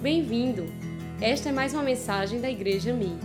Bem-vindo! 0.00 0.64
Esta 1.20 1.48
é 1.48 1.52
mais 1.52 1.74
uma 1.74 1.82
mensagem 1.82 2.40
da 2.40 2.48
Igreja 2.48 2.94
Mi. 2.94 3.18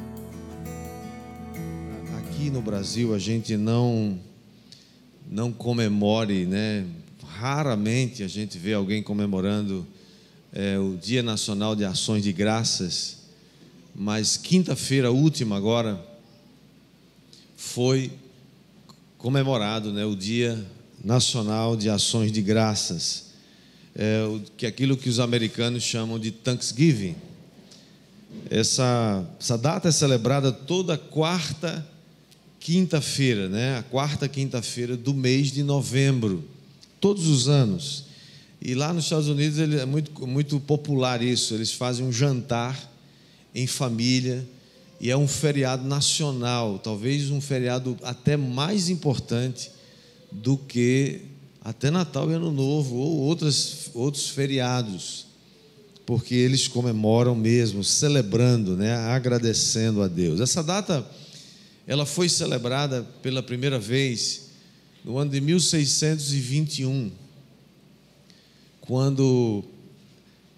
Aqui 2.17 2.49
no 2.49 2.63
Brasil 2.63 3.13
a 3.13 3.19
gente 3.19 3.55
não 3.55 4.19
não 5.29 5.54
comemore, 5.54 6.47
né? 6.47 6.83
Raramente 7.28 8.23
a 8.23 8.28
gente 8.28 8.57
vê 8.57 8.73
alguém 8.73 9.04
comemorando 9.04 9.86
é, 10.51 10.79
o 10.79 10.97
Dia 10.97 11.22
Nacional 11.22 11.76
de 11.76 11.86
Ações 11.86 12.23
de 12.23 12.33
Graças, 12.33 13.19
mas 13.94 14.35
quinta-feira 14.35 15.12
última 15.12 15.55
agora 15.55 16.03
foi 17.55 18.12
comemorado, 19.20 19.94
né? 19.94 20.03
O 20.05 20.16
Dia 20.16 20.66
Nacional 21.03 21.77
de 21.77 21.88
Ações 21.88 22.31
de 22.31 22.41
Graças 22.41 23.33
é, 23.95 24.39
que 24.57 24.66
aquilo 24.66 24.98
que 24.98 25.09
os 25.09 25.20
americanos 25.20 25.84
chamam 25.84 26.20
de 26.20 26.31
Thanksgiving. 26.31 27.16
Essa, 28.49 29.26
essa 29.40 29.58
data 29.58 29.90
é 29.90 29.91
celebrada 29.91 30.52
toda 30.52 30.98
quarta 30.98 31.85
quinta-feira, 32.59 33.49
né? 33.49 33.77
A 33.77 33.84
quarta 33.84 34.27
quinta-feira 34.27 34.98
do 34.98 35.13
mês 35.13 35.52
de 35.52 35.63
novembro, 35.63 36.44
todos 36.99 37.27
os 37.27 37.48
anos. 37.48 38.05
E 38.62 38.73
lá 38.73 38.94
nos 38.94 39.04
Estados 39.04 39.27
Unidos 39.27 39.59
ele 39.59 39.77
é 39.77 39.85
muito, 39.85 40.26
muito 40.26 40.60
popular 40.60 41.21
isso. 41.21 41.54
Eles 41.54 41.73
fazem 41.73 42.05
um 42.05 42.12
jantar 42.12 42.91
em 43.54 43.68
família 43.68 44.48
e 44.99 45.12
é 45.12 45.18
um 45.18 45.27
feriado 45.27 45.85
nacional, 45.85 46.80
talvez 46.80 47.30
um 47.30 47.41
feriado 47.41 47.98
até 48.04 48.38
mais 48.38 48.90
importante 48.90 49.70
do 50.32 50.57
que 50.57 51.21
até 51.63 51.90
Natal 51.90 52.30
e 52.30 52.34
Ano 52.34 52.52
Novo, 52.52 52.95
ou 52.95 53.20
outras, 53.20 53.90
outros 53.94 54.30
feriados, 54.30 55.27
porque 56.05 56.35
eles 56.35 56.67
comemoram 56.67 57.34
mesmo, 57.34 57.84
celebrando, 57.84 58.76
né, 58.76 58.93
agradecendo 58.93 60.01
a 60.01 60.07
Deus. 60.07 60.41
Essa 60.41 60.62
data, 60.62 61.07
ela 61.88 62.05
foi 62.05 62.27
celebrada 62.27 63.04
pela 63.21 63.41
primeira 63.41 63.79
vez 63.79 64.49
no 65.05 65.17
ano 65.17 65.31
de 65.31 65.39
1621, 65.39 67.11
quando, 68.81 69.63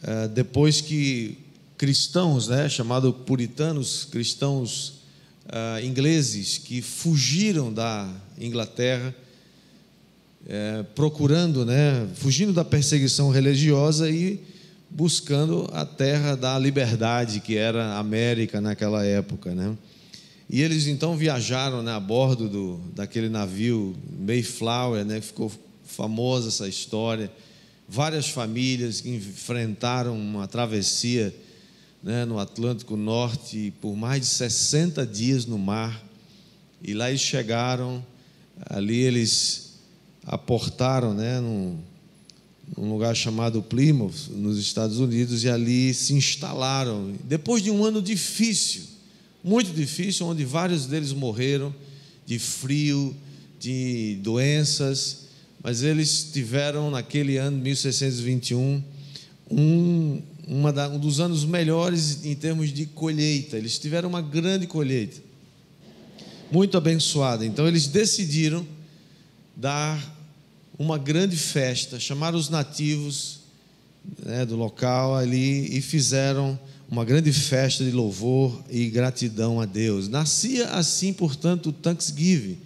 é, 0.02 0.28
depois 0.28 0.82
que 0.82 1.38
cristãos, 1.78 2.48
né, 2.48 2.68
chamados 2.68 3.14
puritanos, 3.26 4.06
cristãos 4.06 5.02
uh, 5.46 5.84
ingleses, 5.84 6.58
que 6.58 6.82
fugiram 6.82 7.72
da 7.72 8.12
Inglaterra, 8.40 9.14
é, 10.48 10.84
procurando, 10.96 11.66
né, 11.66 12.08
fugindo 12.16 12.54
da 12.54 12.64
perseguição 12.64 13.30
religiosa 13.30 14.10
e 14.10 14.40
buscando 14.90 15.68
a 15.74 15.86
terra 15.86 16.36
da 16.36 16.58
liberdade, 16.58 17.40
que 17.40 17.58
era 17.58 17.84
a 17.84 18.00
América 18.00 18.62
naquela 18.62 19.04
época. 19.04 19.54
Né? 19.54 19.76
E 20.50 20.62
eles 20.62 20.88
então 20.88 21.18
viajaram 21.18 21.82
né, 21.82 21.92
a 21.92 22.00
bordo 22.00 22.48
do, 22.48 22.80
daquele 22.94 23.28
navio 23.28 23.96
Mayflower, 24.20 25.04
né, 25.04 25.20
ficou 25.20 25.52
famosa 25.84 26.50
essa 26.50 26.68
história. 26.68 27.32
Várias 27.88 28.30
famílias 28.30 29.02
que 29.02 29.10
enfrentaram 29.10 30.18
uma 30.18 30.48
travessia 30.48 31.34
né, 32.02 32.24
no 32.24 32.40
Atlântico 32.40 32.96
Norte 32.96 33.74
por 33.82 33.96
mais 33.96 34.22
de 34.22 34.28
60 34.28 35.06
dias 35.06 35.46
no 35.46 35.58
mar. 35.58 36.04
E 36.84 36.94
lá 36.94 37.10
eles 37.10 37.22
chegaram, 37.22 38.06
ali 38.70 39.00
eles 39.02 39.65
aportaram 40.26 41.14
né, 41.14 41.40
num, 41.40 41.78
num 42.76 42.92
lugar 42.92 43.16
chamado 43.16 43.62
Plymouth, 43.62 44.30
nos 44.32 44.58
Estados 44.58 45.00
Unidos, 45.00 45.44
e 45.44 45.50
ali 45.50 45.94
se 45.94 46.14
instalaram. 46.14 47.14
Depois 47.24 47.62
de 47.62 47.70
um 47.70 47.84
ano 47.84 48.02
difícil, 48.02 48.84
muito 49.44 49.72
difícil, 49.72 50.26
onde 50.26 50.44
vários 50.44 50.88
deles 50.88 51.14
morreram 51.14 51.74
de 52.26 52.40
frio, 52.40 53.16
de 53.60 54.18
doenças, 54.22 55.26
mas 55.62 55.84
eles 55.84 56.30
tiveram 56.34 56.90
naquele 56.90 57.38
ano, 57.38 57.58
1621, 57.58 58.84
um, 59.50 60.22
da, 60.74 60.90
um 60.90 61.00
dos 61.00 61.20
anos 61.20 61.46
melhores 61.46 62.26
em 62.26 62.36
termos 62.36 62.74
de 62.74 62.86
colheita. 62.88 63.58
Eles 63.58 63.78
tiveram 63.78 64.10
uma 64.10 64.22
grande 64.22 64.66
colheita, 64.66 65.22
muito 66.52 66.78
abençoada. 66.78 67.46
Então 67.46 67.68
eles 67.68 67.88
decidiram 67.88 68.66
dar 69.56 70.15
uma 70.78 70.98
grande 70.98 71.38
festa, 71.38 72.00
chamaram 72.00 72.38
os 72.38 72.50
nativos 72.50 73.40
né, 74.24 74.46
do 74.46 74.56
local 74.56 75.16
ali 75.16 75.78
e 75.78 75.82
fizeram 75.82 76.60
uma 76.90 77.04
grande 77.04 77.32
festa 77.34 77.84
de 77.84 77.92
louvor 77.92 78.62
e 78.70 78.90
gratidão 78.90 79.60
a 79.60 79.66
Deus. 79.66 80.08
Nascia 80.08 80.70
assim, 80.70 81.14
portanto, 81.14 81.70
o 81.70 81.74
Thanksgiving, 81.74 82.58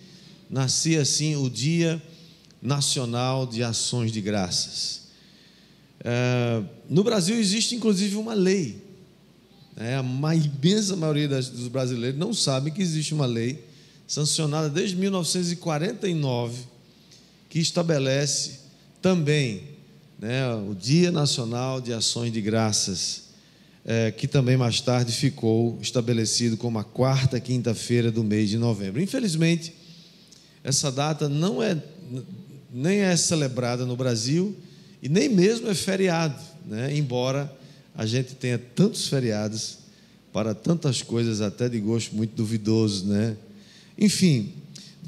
nascia 0.50 1.02
assim 1.02 1.36
o 1.36 1.50
Dia 1.50 2.02
Nacional 2.62 3.46
de 3.46 3.64
Ações 3.64 4.12
de 4.12 4.20
Graças. 4.20 5.08
É, 6.02 6.62
no 6.90 7.04
Brasil 7.04 7.38
existe 7.38 7.76
inclusive 7.76 8.16
uma 8.16 8.34
lei. 8.34 8.82
É, 9.78 9.96
a 9.96 10.36
imensa 10.36 10.96
maioria 10.96 11.28
dos 11.28 11.68
brasileiros 11.70 12.20
não 12.20 12.34
sabe 12.34 12.72
que 12.72 12.82
existe 12.82 13.14
uma 13.14 13.26
lei 13.26 13.64
sancionada 14.06 14.70
desde 14.70 14.96
1949 14.98 16.79
que 17.50 17.60
estabelece 17.60 18.60
também 19.02 19.64
né, 20.20 20.54
o 20.54 20.76
Dia 20.76 21.12
Nacional 21.12 21.82
de 21.82 21.92
Ações 21.92 22.32
de 22.32 22.40
Graças, 22.40 23.24
é, 23.84 24.12
que 24.12 24.28
também 24.28 24.56
mais 24.56 24.80
tarde 24.80 25.12
ficou 25.12 25.80
estabelecido 25.82 26.56
como 26.56 26.78
a 26.78 26.84
quarta 26.84 27.40
quinta-feira 27.40 28.12
do 28.12 28.24
mês 28.24 28.50
de 28.50 28.58
novembro. 28.58 29.02
Infelizmente, 29.02 29.74
essa 30.64 30.92
data 30.92 31.28
não 31.28 31.64
é 31.64 31.78
nem 32.72 33.00
é 33.00 33.16
celebrada 33.18 33.86
no 33.86 33.96
Brasil 33.96 34.56
e 35.02 35.10
nem 35.10 35.28
mesmo 35.28 35.70
é 35.70 35.74
feriado, 35.74 36.40
né? 36.66 36.96
embora 36.96 37.52
a 37.96 38.06
gente 38.06 38.36
tenha 38.36 38.60
tantos 38.60 39.08
feriados 39.08 39.80
para 40.32 40.54
tantas 40.54 41.02
coisas 41.02 41.42
até 41.42 41.68
de 41.68 41.80
gosto 41.80 42.16
muito 42.16 42.36
duvidoso, 42.36 43.08
né? 43.08 43.36
Enfim, 43.98 44.54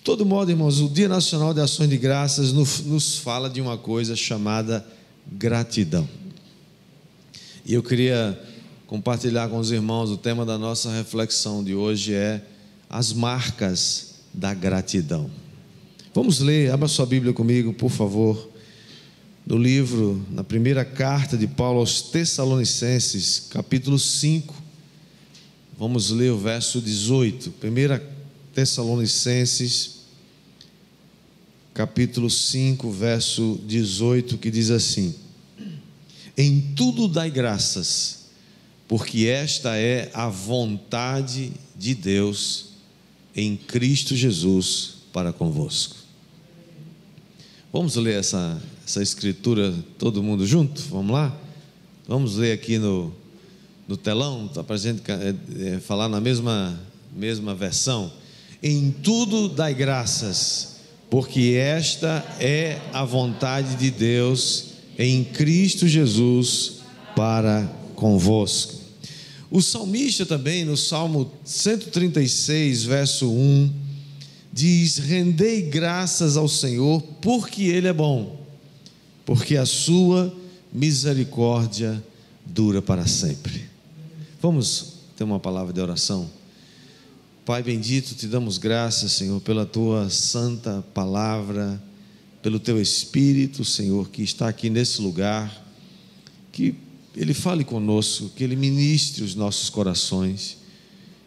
de 0.02 0.06
todo 0.06 0.26
modo, 0.26 0.50
irmãos, 0.50 0.80
o 0.80 0.90
Dia 0.90 1.08
Nacional 1.08 1.54
de 1.54 1.62
Ações 1.62 1.88
de 1.88 1.96
Graças 1.96 2.52
nos 2.52 3.20
fala 3.20 3.48
de 3.48 3.62
uma 3.62 3.78
coisa 3.78 4.16
chamada 4.16 4.84
gratidão. 5.32 6.10
E 7.64 7.76
eu 7.76 7.84
queria 7.84 8.42
compartilhar 8.88 9.48
com 9.48 9.60
os 9.60 9.72
irmãos 9.72 10.10
o 10.10 10.18
tema 10.18 10.44
da 10.44 10.58
nossa 10.58 10.92
reflexão 10.92 11.64
de 11.64 11.76
hoje 11.76 12.16
é 12.16 12.44
as 12.90 13.14
marcas 13.14 14.16
da 14.34 14.56
gratidão. 14.56 15.30
Vamos 16.16 16.40
ler, 16.40 16.72
abra 16.72 16.88
sua 16.88 17.06
Bíblia 17.06 17.32
comigo, 17.32 17.72
por 17.72 17.92
favor, 17.92 18.50
no 19.46 19.56
livro, 19.56 20.20
na 20.32 20.44
primeira 20.44 20.84
carta 20.84 21.38
de 21.38 21.46
Paulo 21.46 21.78
aos 21.80 22.02
Tessalonicenses, 22.02 23.50
capítulo 23.52 24.00
5. 24.00 24.52
Vamos 25.78 26.10
ler 26.10 26.32
o 26.32 26.40
verso 26.40 26.82
18. 26.82 27.52
Primeira 27.52 28.00
Tessalonicenses, 28.54 30.02
capítulo 31.74 32.30
5, 32.30 32.92
verso 32.92 33.60
18, 33.66 34.38
que 34.38 34.52
diz 34.52 34.70
assim: 34.70 35.16
Em 36.38 36.74
tudo 36.76 37.08
dai 37.08 37.32
graças, 37.32 38.26
porque 38.88 39.26
esta 39.26 39.78
é 39.78 40.12
a 40.14 40.28
vontade 40.28 41.54
de 41.78 41.96
Deus 41.96 42.72
em 43.36 43.56
Cristo 43.56 44.16
Jesus 44.16 44.96
para 45.14 45.32
convosco. 45.32 45.96
Vamos 47.72 47.96
ler 47.96 48.20
essa, 48.20 48.62
essa 48.86 49.02
escritura 49.02 49.74
todo 49.98 50.22
mundo 50.22 50.46
junto? 50.46 50.82
Vamos 50.90 51.14
lá? 51.14 51.36
Vamos 52.06 52.36
ler 52.36 52.52
aqui 52.52 52.78
no, 52.78 53.14
no 53.88 53.96
telão, 53.96 54.48
está 54.48 54.62
para 54.62 54.76
a 54.76 54.80
gente 54.80 55.02
é, 55.10 55.76
é, 55.76 55.80
falar 55.80 56.10
na 56.10 56.20
mesma, 56.20 56.78
mesma 57.16 57.56
versão. 57.56 58.12
Em 58.64 58.92
tudo 58.92 59.50
dai 59.50 59.74
graças, 59.74 60.76
porque 61.10 61.56
esta 61.58 62.24
é 62.40 62.80
a 62.94 63.04
vontade 63.04 63.76
de 63.76 63.90
Deus 63.90 64.66
em 65.00 65.24
Cristo 65.24 65.88
Jesus 65.88 66.74
para 67.16 67.66
convosco. 67.96 68.76
O 69.50 69.62
salmista 69.62 70.26
também, 70.26 70.64
no 70.64 70.78
Salmo 70.78 71.32
136, 71.44 72.84
verso 72.84 73.32
1, 73.32 73.74
diz: 74.54 74.98
Rendei 75.00 75.64
graças 75.64 76.38
ao 76.38 76.48
Senhor, 76.48 77.02
porque 77.20 77.64
Ele 77.64 77.88
é 77.88 77.94
bom, 77.94 78.46
porque 79.26 79.58
a 79.58 79.66
sua 79.66 80.34
misericórdia 80.72 82.02
dura 82.46 82.82
para 82.82 83.08
sempre. 83.08 83.64
Vamos 84.40 84.94
ter 85.18 85.24
uma 85.24 85.40
palavra 85.40 85.74
de 85.74 85.82
oração? 85.82 86.30
Pai 87.44 87.64
bendito, 87.64 88.14
te 88.14 88.28
damos 88.28 88.60
graças, 88.60 89.14
Senhor, 89.14 89.42
pela 89.42 89.66
tua 89.66 90.12
santa 90.12 90.86
palavra, 90.94 91.82
pelo 92.40 92.60
teu 92.60 92.80
Espírito, 92.80 93.66
Senhor, 93.66 94.10
que 94.10 94.22
está 94.22 94.48
aqui 94.48 94.70
nesse 94.70 95.02
lugar, 95.02 95.66
que 96.52 96.76
Ele 97.16 97.34
fale 97.34 97.64
conosco, 97.64 98.30
que 98.36 98.44
Ele 98.44 98.56
ministre 98.56 99.24
os 99.24 99.34
nossos 99.34 99.72
corações. 99.72 100.58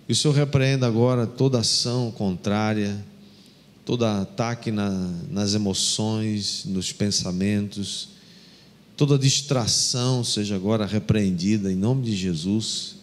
E 0.09 0.13
o 0.13 0.15
Senhor 0.15 0.35
repreenda 0.35 0.87
agora 0.87 1.27
toda 1.27 1.59
ação 1.59 2.13
contrária, 2.13 3.05
todo 3.85 4.05
ataque 4.05 4.71
na, 4.71 4.91
nas 5.29 5.53
emoções, 5.55 6.65
nos 6.65 6.93
pensamentos, 6.93 8.11
toda 8.97 9.19
distração 9.19 10.23
seja 10.23 10.55
agora 10.55 10.87
repreendida 10.87 11.73
em 11.73 11.77
nome 11.77 12.05
de 12.05 12.15
Jesus. 12.15 12.94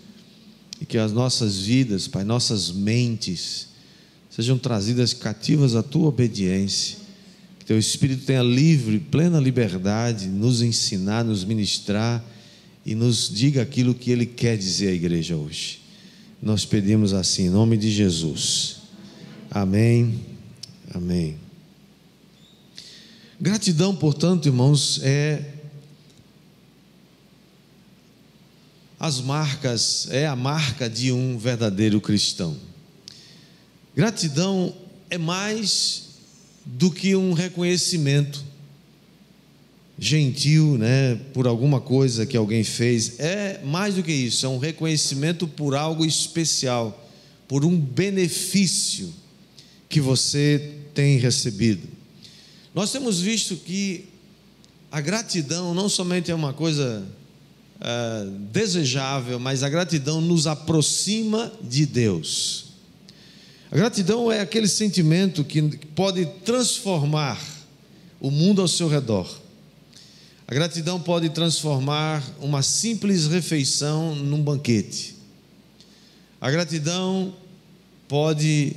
E 0.81 0.85
que 0.85 0.97
as 0.97 1.13
nossas 1.13 1.59
vidas, 1.59 2.07
Pai, 2.07 2.23
nossas 2.23 2.71
mentes, 2.71 3.67
sejam 4.31 4.57
trazidas 4.57 5.13
cativas 5.13 5.75
à 5.75 5.83
tua 5.83 6.07
obediência. 6.07 6.97
Que 7.59 7.65
teu 7.65 7.77
Espírito 7.77 8.25
tenha 8.25 8.41
livre, 8.41 8.99
plena 8.99 9.39
liberdade, 9.39 10.27
nos 10.27 10.63
ensinar, 10.63 11.23
nos 11.23 11.45
ministrar 11.45 12.25
e 12.83 12.95
nos 12.95 13.29
diga 13.31 13.61
aquilo 13.61 13.93
que 13.93 14.09
Ele 14.09 14.25
quer 14.25 14.57
dizer 14.57 14.87
à 14.87 14.93
igreja 14.93 15.35
hoje. 15.35 15.79
Nós 16.41 16.65
pedimos 16.65 17.13
assim, 17.13 17.45
em 17.45 17.49
nome 17.49 17.77
de 17.77 17.91
Jesus. 17.91 18.77
Amém. 19.51 20.19
Amém. 20.91 21.37
Gratidão, 23.39 23.95
portanto, 23.95 24.47
irmãos, 24.47 24.99
é 25.03 25.50
as 29.01 29.19
marcas, 29.19 30.07
é 30.11 30.27
a 30.27 30.35
marca 30.35 30.87
de 30.87 31.11
um 31.11 31.35
verdadeiro 31.35 31.99
cristão. 31.99 32.55
Gratidão 33.95 34.75
é 35.09 35.17
mais 35.17 36.09
do 36.63 36.91
que 36.91 37.15
um 37.15 37.33
reconhecimento 37.33 38.45
gentil, 39.97 40.77
né, 40.77 41.15
por 41.33 41.47
alguma 41.47 41.81
coisa 41.81 42.27
que 42.27 42.37
alguém 42.37 42.63
fez. 42.63 43.19
É 43.19 43.59
mais 43.63 43.95
do 43.95 44.03
que 44.03 44.11
isso, 44.11 44.45
é 44.45 44.49
um 44.49 44.59
reconhecimento 44.59 45.47
por 45.47 45.73
algo 45.73 46.05
especial, 46.05 47.09
por 47.47 47.65
um 47.65 47.75
benefício 47.75 49.11
que 49.89 49.99
você 49.99 50.75
tem 50.93 51.17
recebido. 51.17 51.87
Nós 52.75 52.91
temos 52.91 53.19
visto 53.19 53.55
que 53.55 54.05
a 54.91 55.01
gratidão 55.01 55.73
não 55.73 55.89
somente 55.89 56.29
é 56.29 56.35
uma 56.35 56.53
coisa 56.53 57.03
é, 57.81 58.27
desejável, 58.51 59.39
mas 59.39 59.63
a 59.63 59.69
gratidão 59.69 60.21
nos 60.21 60.45
aproxima 60.45 61.51
de 61.61 61.85
Deus. 61.85 62.65
A 63.71 63.75
gratidão 63.75 64.31
é 64.31 64.39
aquele 64.41 64.67
sentimento 64.67 65.43
que 65.43 65.61
pode 65.95 66.25
transformar 66.45 67.41
o 68.19 68.29
mundo 68.29 68.61
ao 68.61 68.67
seu 68.67 68.87
redor. 68.87 69.27
A 70.47 70.53
gratidão 70.53 70.99
pode 70.99 71.29
transformar 71.29 72.23
uma 72.39 72.61
simples 72.61 73.25
refeição 73.27 74.13
num 74.13 74.43
banquete. 74.43 75.15
A 76.39 76.51
gratidão 76.51 77.33
pode 78.07 78.75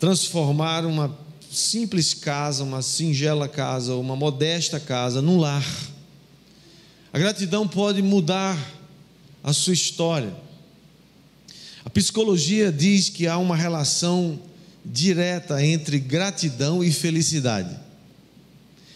transformar 0.00 0.84
uma 0.84 1.16
simples 1.50 2.14
casa, 2.14 2.64
uma 2.64 2.82
singela 2.82 3.46
casa, 3.46 3.94
uma 3.94 4.16
modesta 4.16 4.80
casa, 4.80 5.22
num 5.22 5.38
lar. 5.38 5.64
A 7.14 7.18
gratidão 7.20 7.68
pode 7.68 8.02
mudar 8.02 8.58
a 9.40 9.52
sua 9.52 9.72
história. 9.72 10.34
A 11.84 11.88
psicologia 11.88 12.72
diz 12.72 13.08
que 13.08 13.28
há 13.28 13.38
uma 13.38 13.54
relação 13.54 14.36
direta 14.84 15.64
entre 15.64 16.00
gratidão 16.00 16.82
e 16.82 16.90
felicidade. 16.90 17.78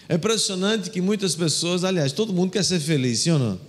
É 0.08 0.16
impressionante 0.16 0.90
que 0.90 1.00
muitas 1.00 1.36
pessoas, 1.36 1.84
aliás, 1.84 2.10
todo 2.10 2.32
mundo 2.32 2.50
quer 2.50 2.64
ser 2.64 2.80
feliz, 2.80 3.20
sim 3.20 3.30
ou 3.30 3.38
não? 3.38 3.60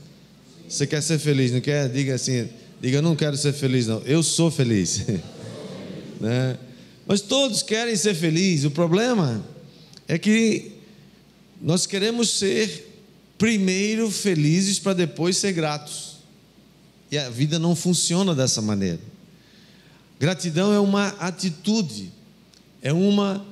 Você 0.68 0.88
quer 0.88 1.04
ser 1.04 1.20
feliz, 1.20 1.52
não 1.52 1.62
quer? 1.62 1.88
Diga 1.88 2.16
assim, 2.16 2.50
diga, 2.82 3.04
não 3.04 3.16
quero 3.16 3.38
ser 3.38 3.54
feliz, 3.54 3.86
não. 3.86 4.00
Eu 4.00 4.24
sou 4.24 4.50
feliz. 4.50 5.06
né? 6.20 6.58
Mas 7.06 7.22
todos 7.22 7.62
querem 7.62 7.96
ser 7.96 8.16
felizes. 8.16 8.66
O 8.66 8.72
problema 8.72 9.46
é 10.08 10.18
que 10.18 10.72
nós 11.62 11.86
queremos 11.86 12.32
ser 12.40 12.89
primeiro 13.40 14.12
felizes 14.12 14.78
para 14.78 14.94
depois 14.94 15.38
ser 15.38 15.54
gratos. 15.54 16.18
E 17.10 17.18
a 17.18 17.30
vida 17.30 17.58
não 17.58 17.76
funciona 17.76 18.36
dessa 18.36 18.62
maneira. 18.62 19.00
Gratidão 20.20 20.74
é 20.74 20.80
uma 20.80 21.08
atitude, 21.20 22.12
é, 22.82 22.92
uma, 22.92 23.44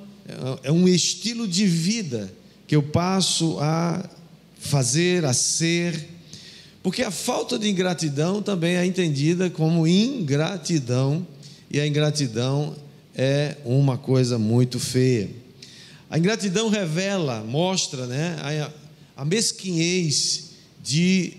é 0.61 0.71
um 0.71 0.87
estilo 0.87 1.47
de 1.47 1.65
vida 1.65 2.31
que 2.67 2.75
eu 2.75 2.83
passo 2.83 3.57
a 3.59 4.07
fazer, 4.59 5.23
a 5.23 5.31
ser, 5.31 6.09
porque 6.83 7.01
a 7.01 7.09
falta 7.09 7.57
de 7.57 7.69
ingratidão 7.69 8.41
também 8.41 8.75
é 8.75 8.85
entendida 8.85 9.49
como 9.49 9.87
ingratidão, 9.87 11.25
e 11.71 11.79
a 11.79 11.87
ingratidão 11.87 12.75
é 13.15 13.55
uma 13.63 13.97
coisa 13.97 14.37
muito 14.37 14.79
feia. 14.79 15.29
A 16.09 16.19
ingratidão 16.19 16.69
revela, 16.69 17.43
mostra 17.43 18.05
né, 18.05 18.37
a 19.17 19.25
mesquinhez 19.25 20.51
de 20.83 21.33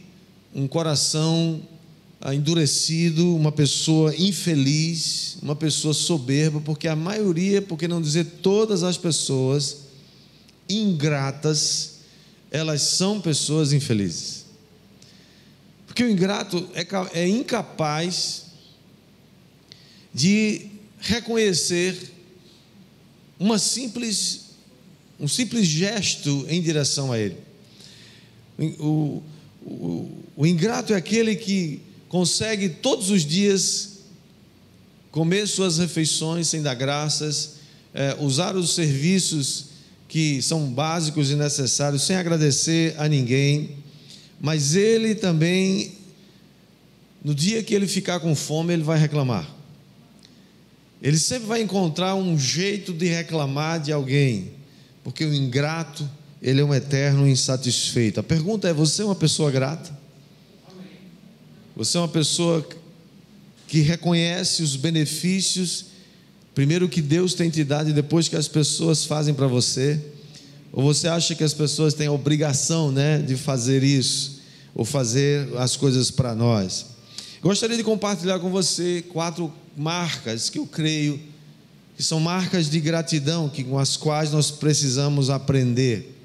um 0.53 0.67
coração 0.67 1.63
endurecido, 2.35 3.37
uma 3.37 3.53
pessoa 3.53 4.15
infeliz, 4.17 5.39
uma 5.41 5.55
pessoa 5.55 5.95
soberba, 5.95 6.61
porque 6.61 6.89
a 6.89 6.97
maioria, 6.97 7.63
por 7.63 7.79
que 7.79 7.87
não 7.87 8.03
dizer 8.03 8.25
todas 8.43 8.83
as 8.83 8.99
pessoas 8.99 9.83
ingratas, 10.69 11.99
elas 12.51 12.83
são 12.83 13.21
pessoas 13.21 13.73
infelizes. 13.73 14.47
Porque 15.87 16.03
o 16.03 16.11
ingrato 16.11 16.69
é, 16.75 16.85
é 17.21 17.29
incapaz 17.29 18.47
de 20.13 20.67
reconhecer 20.99 21.97
uma 23.39 23.57
simples, 23.57 24.47
um 25.21 25.29
simples 25.29 25.65
gesto 25.65 26.45
em 26.49 26.61
direção 26.61 27.13
a 27.13 27.19
ele. 27.19 27.48
O, 28.59 29.23
o, 29.65 30.11
o 30.37 30.47
ingrato 30.47 30.93
é 30.93 30.97
aquele 30.97 31.37
que 31.37 31.81
consegue 32.09 32.69
todos 32.69 33.11
os 33.11 33.25
dias 33.25 33.99
comer 35.11 35.47
suas 35.47 35.79
refeições 35.79 36.49
sem 36.49 36.63
dar 36.63 36.75
graças, 36.75 37.57
é, 37.95 38.17
usar 38.21 38.57
os 38.57 38.75
serviços 38.75 39.67
que 40.09 40.41
são 40.41 40.71
básicos 40.73 41.31
e 41.31 41.35
necessários 41.35 42.03
sem 42.03 42.17
agradecer 42.17 42.95
a 42.99 43.09
ninguém, 43.09 43.77
mas 44.41 44.75
ele 44.75 45.15
também, 45.15 45.93
no 47.23 47.35
dia 47.35 47.63
que 47.63 47.75
ele 47.75 47.87
ficar 47.87 48.21
com 48.21 48.35
fome, 48.35 48.73
ele 48.73 48.83
vai 48.83 48.99
reclamar. 48.99 49.49
Ele 51.03 51.19
sempre 51.19 51.47
vai 51.47 51.61
encontrar 51.63 52.15
um 52.15 52.39
jeito 52.39 52.93
de 52.93 53.07
reclamar 53.07 53.81
de 53.81 53.93
alguém, 53.93 54.53
porque 55.05 55.25
o 55.25 55.35
ingrato, 55.35 56.09
ele 56.43 56.61
é 56.61 56.65
um 56.65 56.75
eterno 56.75 57.27
insatisfeito. 57.27 58.21
A 58.21 58.23
pergunta 58.23 58.69
é: 58.69 58.73
você 58.73 59.03
é 59.03 59.05
uma 59.05 59.15
pessoa 59.15 59.51
grata? 59.51 59.97
Você 61.77 61.97
é 61.97 62.01
uma 62.01 62.09
pessoa 62.09 62.67
que 63.67 63.81
reconhece 63.81 64.63
os 64.63 64.75
benefícios, 64.75 65.87
primeiro 66.55 66.89
que 66.89 67.01
Deus 67.01 67.35
tem 67.35 67.51
te 67.51 67.63
dado 67.63 67.91
e 67.91 67.93
depois 67.93 68.29
que 68.29 68.37
as 68.37 68.49
pessoas 68.49 69.05
fazem 69.05 69.35
para 69.35 69.47
você? 69.47 70.01
Ou 70.73 70.83
você 70.83 71.09
acha 71.09 71.35
que 71.35 71.45
as 71.45 71.55
pessoas 71.55 71.95
têm 71.95 72.09
a 72.09 72.13
obrigação 72.13 72.91
né, 72.91 73.19
de 73.19 73.37
fazer 73.37 73.83
isso, 73.83 74.41
ou 74.75 74.85
fazer 74.85 75.49
as 75.57 75.77
coisas 75.77 76.11
para 76.11 76.35
nós? 76.35 76.87
Gostaria 77.41 77.77
de 77.77 77.85
compartilhar 77.85 78.41
com 78.41 78.51
você 78.51 79.05
quatro 79.09 79.53
marcas 79.77 80.51
que 80.51 80.59
eu 80.59 80.67
creio 80.67 81.21
que 81.99 82.05
são 82.05 82.21
marcas 82.21 82.71
de 82.71 82.79
gratidão 82.79 83.49
que, 83.49 83.65
com 83.65 83.77
as 83.77 83.97
quais 83.97 84.31
nós 84.31 84.53
precisamos 84.53 85.31
aprender. 85.31 86.18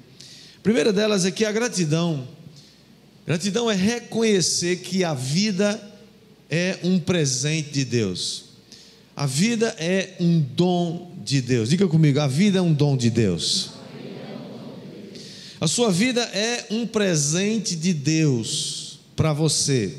Primeira 0.64 0.92
delas 0.92 1.24
é 1.24 1.30
que 1.30 1.44
a 1.44 1.52
gratidão 1.52 2.26
Gratidão 3.26 3.70
é 3.70 3.74
reconhecer 3.74 4.76
que 4.76 5.02
a 5.02 5.14
vida 5.14 5.80
é 6.50 6.78
um 6.82 6.98
presente 6.98 7.70
de 7.70 7.84
Deus. 7.84 8.44
A 9.16 9.24
vida 9.24 9.74
é 9.78 10.16
um 10.20 10.40
dom 10.40 11.12
de 11.24 11.40
Deus. 11.40 11.70
Diga 11.70 11.88
comigo, 11.88 12.20
a 12.20 12.26
vida 12.26 12.58
é 12.58 12.62
um 12.62 12.74
dom 12.74 12.96
de 12.96 13.08
Deus. 13.08 13.70
A 15.58 15.66
sua 15.66 15.90
vida 15.90 16.20
é 16.20 16.66
um 16.70 16.86
presente 16.86 17.74
de 17.74 17.94
Deus 17.94 18.98
para 19.16 19.32
você. 19.32 19.94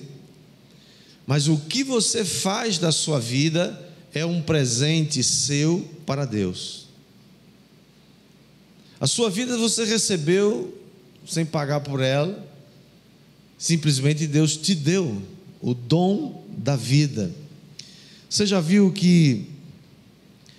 Mas 1.26 1.48
o 1.48 1.58
que 1.58 1.84
você 1.84 2.24
faz 2.24 2.78
da 2.78 2.92
sua 2.92 3.20
vida 3.20 3.82
é 4.14 4.24
um 4.24 4.44
presente 4.44 5.24
seu 5.24 5.84
para 6.06 6.26
Deus. 6.26 6.86
A 9.00 9.08
sua 9.08 9.30
vida 9.30 9.58
você 9.58 9.84
recebeu 9.86 10.74
sem 11.26 11.46
pagar 11.46 11.82
por 11.82 12.02
ela 12.02 12.56
Simplesmente 13.58 14.28
Deus 14.28 14.58
te 14.58 14.76
deu 14.76 15.22
o 15.62 15.74
dom 15.74 16.44
da 16.58 16.76
vida. 16.76 17.32
Você 18.30 18.46
já 18.46 18.60
viu 18.60 18.92
que 18.92 19.48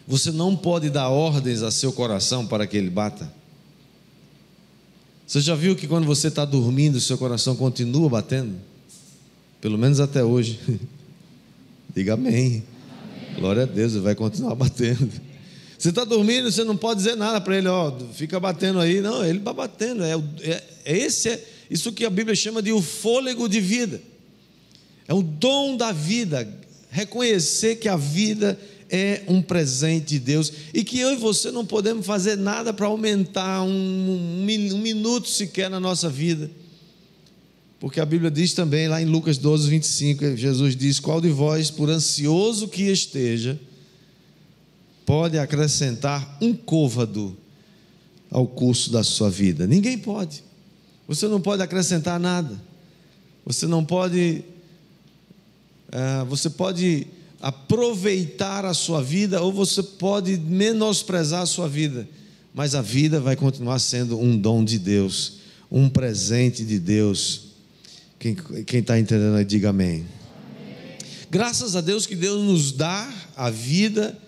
você 0.07 0.31
não 0.31 0.57
pode 0.57 0.89
dar 0.89 1.09
ordens 1.09 1.63
a 1.63 1.71
seu 1.71 1.93
coração 1.93 2.47
para 2.47 2.67
que 2.67 2.77
ele 2.77 2.91
bata? 2.91 3.31
Você 5.27 5.41
já 5.41 5.55
viu 5.55 5.75
que 5.75 5.87
quando 5.87 6.07
você 6.07 6.29
está 6.29 6.45
dormindo, 6.45 7.01
seu 7.01 7.19
coração 7.19 7.57
continua 7.57 8.09
batendo? 8.09 8.55
Pelo 9.61 9.77
menos 9.77 10.01
até 10.01 10.25
hoje. 10.25 10.61
Diga 11.95 12.15
amém. 12.15 12.35
amém. 12.35 12.63
Glória 13.37 13.65
a 13.65 13.67
Deus, 13.67 13.95
vai 13.95 14.15
continuar 14.15 14.55
batendo. 14.55 15.11
Você 15.87 15.91
está 15.91 16.03
dormindo, 16.03 16.51
você 16.51 16.65
não 16.65 16.77
pode 16.77 16.99
dizer 16.99 17.15
nada 17.17 17.41
para 17.41 17.57
ele, 17.57 17.69
ó, 17.69 17.97
fica 18.13 18.41
batendo 18.41 18.81
aí. 18.81 19.01
Não, 19.01 19.25
ele 19.25 19.39
vai 19.39 19.55
batendo. 19.55 20.03
É, 20.03 20.15
é, 20.41 20.65
é 20.85 20.99
esse 20.99 21.29
é 21.29 21.45
isso 21.71 21.93
que 21.93 22.05
a 22.05 22.11
Bíblia 22.11 22.35
chama 22.35 22.61
de 22.61 22.73
o 22.73 22.83
fôlego 22.83 23.49
de 23.49 23.61
vida. 23.61 24.03
É 25.07 25.15
o 25.15 25.23
dom 25.23 25.77
da 25.77 25.93
vida. 25.93 26.53
Reconhecer 26.91 27.77
que 27.77 27.89
a 27.89 27.97
vida 27.97 28.59
é 28.91 29.23
um 29.29 29.41
presente 29.41 30.07
de 30.07 30.19
Deus 30.19 30.53
e 30.75 30.83
que 30.83 30.99
eu 30.99 31.13
e 31.13 31.17
você 31.17 31.53
não 31.53 31.65
podemos 31.65 32.05
fazer 32.05 32.37
nada 32.37 32.73
para 32.73 32.87
aumentar 32.87 33.63
um, 33.63 33.69
um, 33.69 34.43
um, 34.43 34.79
minuto 34.79 35.29
sequer 35.29 35.71
na 35.71 35.79
nossa 35.79 36.09
vida. 36.09 36.51
Porque 37.79 38.01
a 38.01 38.05
Bíblia 38.05 38.29
diz 38.33 38.53
também, 38.55 38.89
lá 38.89 39.01
em 39.01 39.07
Lucas 39.07 39.39
12, 39.39 39.71
25, 39.71 40.37
Jesus 40.37 40.75
diz: 40.75 40.99
Qual 40.99 41.21
de 41.21 41.29
vós, 41.29 41.71
por 41.71 41.89
ansioso 41.89 42.67
que 42.67 42.91
esteja, 42.91 43.57
pode 45.07 45.39
acrescentar 45.39 46.37
um 46.43 46.53
côvado 46.53 47.37
ao 48.29 48.47
curso 48.47 48.91
da 48.91 49.05
sua 49.05 49.31
vida? 49.31 49.67
Ninguém 49.67 49.97
pode. 49.97 50.45
Você 51.07 51.29
não 51.29 51.41
pode 51.41 51.63
acrescentar 51.63 52.19
nada. 52.19 52.61
Você 53.47 53.67
não 53.67 53.85
pode. 53.85 54.43
Uh, 55.89 56.25
você 56.27 56.51
pode 56.51 57.07
aproveitar 57.41 58.65
a 58.65 58.75
sua 58.75 59.01
vida 59.01 59.41
ou 59.41 59.53
você 59.53 59.81
pode 59.81 60.37
menosprezar 60.37 61.43
a 61.43 61.47
sua 61.47 61.69
vida, 61.69 62.09
mas 62.53 62.75
a 62.75 62.83
vida 62.83 63.21
vai 63.21 63.37
continuar 63.37 63.79
sendo 63.79 64.19
um 64.19 64.37
dom 64.37 64.65
de 64.65 64.81
Deus, 64.81 65.35
um 65.71 65.89
presente 65.89 66.65
de 66.65 66.81
Deus. 66.81 67.43
Quem 68.19 68.81
está 68.81 68.99
entendendo 68.99 69.37
aí, 69.37 69.45
diga 69.45 69.71
amém. 69.71 69.89
amém. 69.89 70.07
Graças 71.31 71.77
a 71.77 71.81
Deus 71.81 72.05
que 72.05 72.17
Deus 72.17 72.43
nos 72.43 72.73
dá 72.73 73.09
a 73.37 73.49
vida, 73.49 74.19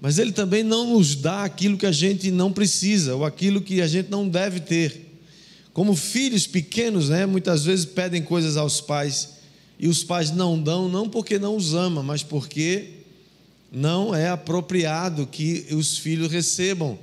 mas 0.00 0.18
Ele 0.18 0.32
também 0.32 0.62
não 0.62 0.94
nos 0.94 1.14
dá 1.14 1.44
aquilo 1.44 1.76
que 1.76 1.86
a 1.86 1.92
gente 1.92 2.30
não 2.30 2.52
precisa 2.52 3.14
ou 3.14 3.24
aquilo 3.24 3.60
que 3.60 3.82
a 3.82 3.86
gente 3.86 4.10
não 4.10 4.28
deve 4.28 4.60
ter. 4.60 5.08
Como 5.72 5.94
filhos 5.94 6.46
pequenos, 6.46 7.10
né, 7.10 7.26
muitas 7.26 7.64
vezes 7.64 7.84
pedem 7.84 8.22
coisas 8.22 8.56
aos 8.56 8.80
pais 8.80 9.40
e 9.78 9.88
os 9.88 10.02
pais 10.02 10.30
não 10.30 10.60
dão, 10.60 10.88
não 10.88 11.08
porque 11.08 11.38
não 11.38 11.56
os 11.56 11.74
ama, 11.74 12.02
mas 12.02 12.22
porque 12.22 12.90
não 13.72 14.14
é 14.14 14.28
apropriado 14.28 15.26
que 15.26 15.66
os 15.70 15.96
filhos 15.96 16.30
recebam 16.30 16.98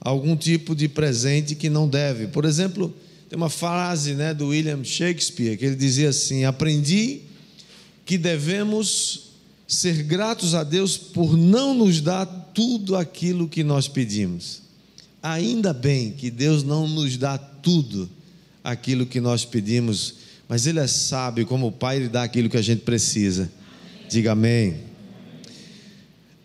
algum 0.00 0.36
tipo 0.36 0.74
de 0.74 0.88
presente 0.88 1.54
que 1.54 1.70
não 1.70 1.88
deve. 1.88 2.26
Por 2.26 2.44
exemplo, 2.44 2.94
tem 3.28 3.36
uma 3.36 3.50
frase 3.50 4.14
né, 4.14 4.34
do 4.34 4.48
William 4.48 4.82
Shakespeare 4.82 5.56
que 5.56 5.64
ele 5.64 5.76
dizia 5.76 6.08
assim: 6.08 6.44
Aprendi 6.44 7.20
que 8.04 8.18
devemos 8.18 9.27
ser 9.68 10.02
gratos 10.02 10.54
a 10.54 10.64
Deus 10.64 10.96
por 10.96 11.36
não 11.36 11.72
nos 11.72 12.00
dar 12.00 12.26
tudo 12.26 12.96
aquilo 12.96 13.46
que 13.46 13.62
nós 13.62 13.86
pedimos. 13.86 14.62
Ainda 15.22 15.72
bem 15.72 16.10
que 16.10 16.30
Deus 16.30 16.64
não 16.64 16.88
nos 16.88 17.16
dá 17.16 17.38
tudo 17.38 18.10
aquilo 18.64 19.06
que 19.06 19.20
nós 19.20 19.44
pedimos 19.44 20.26
mas 20.48 20.66
Ele 20.66 20.80
é 20.80 20.86
sábio, 20.86 21.46
como 21.46 21.70
Pai, 21.70 21.96
Ele 21.96 22.08
dá 22.08 22.22
aquilo 22.22 22.48
que 22.48 22.56
a 22.56 22.62
gente 22.62 22.80
precisa. 22.80 23.52
Diga 24.08 24.32
amém. 24.32 24.78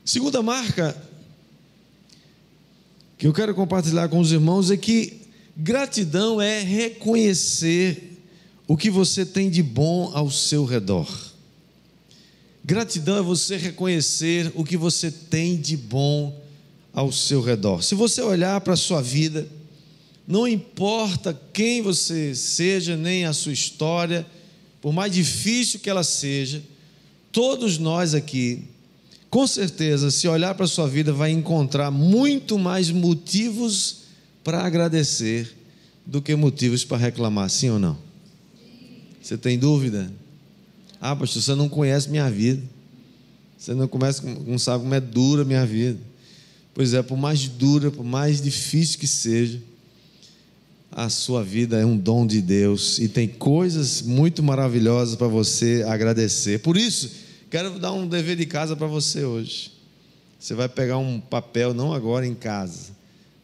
Segunda 0.04 0.44
marca 0.44 0.96
que 3.18 3.26
eu 3.26 3.32
quero 3.32 3.56
compartilhar 3.56 4.10
com 4.10 4.20
os 4.20 4.34
irmãos 4.34 4.70
é 4.70 4.76
que 4.76 5.22
gratidão 5.56 6.42
é 6.42 6.60
reconhecer 6.60 8.20
o 8.68 8.76
que 8.76 8.90
você 8.90 9.26
tem 9.26 9.50
de 9.50 9.64
bom 9.64 10.12
ao 10.14 10.30
seu 10.30 10.66
redor. 10.66 11.08
Gratidão 12.66 13.18
é 13.18 13.22
você 13.22 13.58
reconhecer 13.58 14.52
o 14.56 14.64
que 14.64 14.78
você 14.78 15.12
tem 15.12 15.58
de 15.58 15.76
bom 15.76 16.42
ao 16.94 17.12
seu 17.12 17.42
redor. 17.42 17.84
Se 17.84 17.94
você 17.94 18.22
olhar 18.22 18.62
para 18.62 18.74
a 18.74 18.78
sua 18.78 19.02
vida, 19.02 19.46
não 20.26 20.48
importa 20.48 21.38
quem 21.52 21.82
você 21.82 22.34
seja, 22.34 22.96
nem 22.96 23.26
a 23.26 23.34
sua 23.34 23.52
história, 23.52 24.26
por 24.82 24.94
mais 24.94 25.12
difícil 25.12 25.82
que 25.82 25.90
ela 25.90 26.04
seja, 26.04 26.64
todos 27.34 27.78
nós 27.78 28.14
aqui, 28.14 28.64
com 29.30 29.46
certeza, 29.46 30.10
se 30.10 30.26
olhar 30.28 30.56
para 30.56 30.64
a 30.64 30.70
sua 30.70 30.88
vida, 30.88 31.12
vai 31.12 31.32
encontrar 31.32 31.92
muito 31.92 32.58
mais 32.58 32.90
motivos 32.90 34.04
para 34.42 34.64
agradecer 34.64 35.54
do 36.06 36.22
que 36.22 36.34
motivos 36.36 36.86
para 36.86 36.98
reclamar, 36.98 37.50
sim 37.50 37.70
ou 37.70 37.80
não? 37.80 37.98
Você 39.22 39.38
tem 39.38 39.58
dúvida? 39.58 40.12
Ah, 41.06 41.18
pastor, 41.18 41.42
você 41.42 41.54
não 41.54 41.68
conhece 41.68 42.10
minha 42.10 42.32
vida. 42.32 42.64
Você 43.58 43.74
não, 43.74 43.90
começa, 43.90 44.24
não 44.26 44.58
sabe 44.58 44.84
como 44.84 44.96
é 44.96 45.02
dura 45.02 45.42
a 45.42 45.46
minha 45.46 45.66
vida. 45.66 46.00
Pois 46.74 46.94
é, 46.94 47.04
por 47.04 47.18
mais 47.18 47.46
dura, 47.46 47.92
por 47.92 48.06
mais 48.06 48.42
difícil 48.42 48.98
que 48.98 49.06
seja, 49.06 49.62
a 50.90 51.10
sua 51.10 51.44
vida 51.44 51.78
é 51.78 51.86
um 51.86 51.98
dom 51.98 52.26
de 52.26 52.42
Deus 52.42 53.00
e 53.00 53.10
tem 53.10 53.28
coisas 53.28 54.02
muito 54.02 54.42
maravilhosas 54.42 55.18
para 55.18 55.28
você 55.28 55.84
agradecer. 55.86 56.62
Por 56.62 56.78
isso, 56.78 57.12
quero 57.52 57.78
dar 57.80 57.92
um 57.92 58.08
dever 58.08 58.38
de 58.38 58.46
casa 58.46 58.74
para 58.74 58.88
você 58.88 59.26
hoje. 59.26 59.74
Você 60.40 60.54
vai 60.54 60.70
pegar 60.70 61.00
um 61.00 61.20
papel, 61.20 61.74
não 61.74 61.92
agora 61.92 62.26
em 62.26 62.34
casa. 62.34 62.92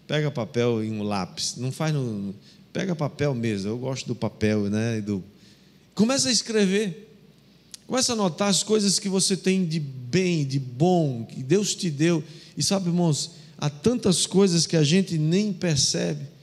Pega 0.08 0.32
papel 0.32 0.82
e 0.82 0.90
um 0.90 1.04
lápis. 1.04 1.58
Não 1.58 1.74
faz 1.74 1.94
no. 1.94 2.34
Pega 2.72 2.96
papel 2.96 3.36
mesmo. 3.36 3.70
Eu 3.70 3.78
gosto 3.78 4.08
do 4.08 4.16
papel, 4.16 4.70
né? 4.70 5.02
Do... 5.02 5.22
Começa 5.94 6.30
a 6.30 6.32
escrever. 6.32 7.09
Começa 7.90 8.14
a 8.14 8.16
anotar 8.16 8.48
as 8.48 8.64
coisas 8.64 9.00
que 9.00 9.10
você 9.10 9.36
tem 9.36 9.66
de 9.66 9.82
bem, 9.82 10.46
de 10.46 10.60
bom, 10.60 11.26
que 11.26 11.44
Deus 11.44 11.76
te 11.76 11.90
deu. 11.90 12.24
E 12.56 12.64
sabe, 12.64 12.88
irmãos, 12.88 13.32
há 13.58 13.70
tantas 13.70 14.26
coisas 14.26 14.66
que 14.66 14.78
a 14.78 14.84
gente 14.84 15.18
nem 15.18 15.52
percebe 15.52 16.40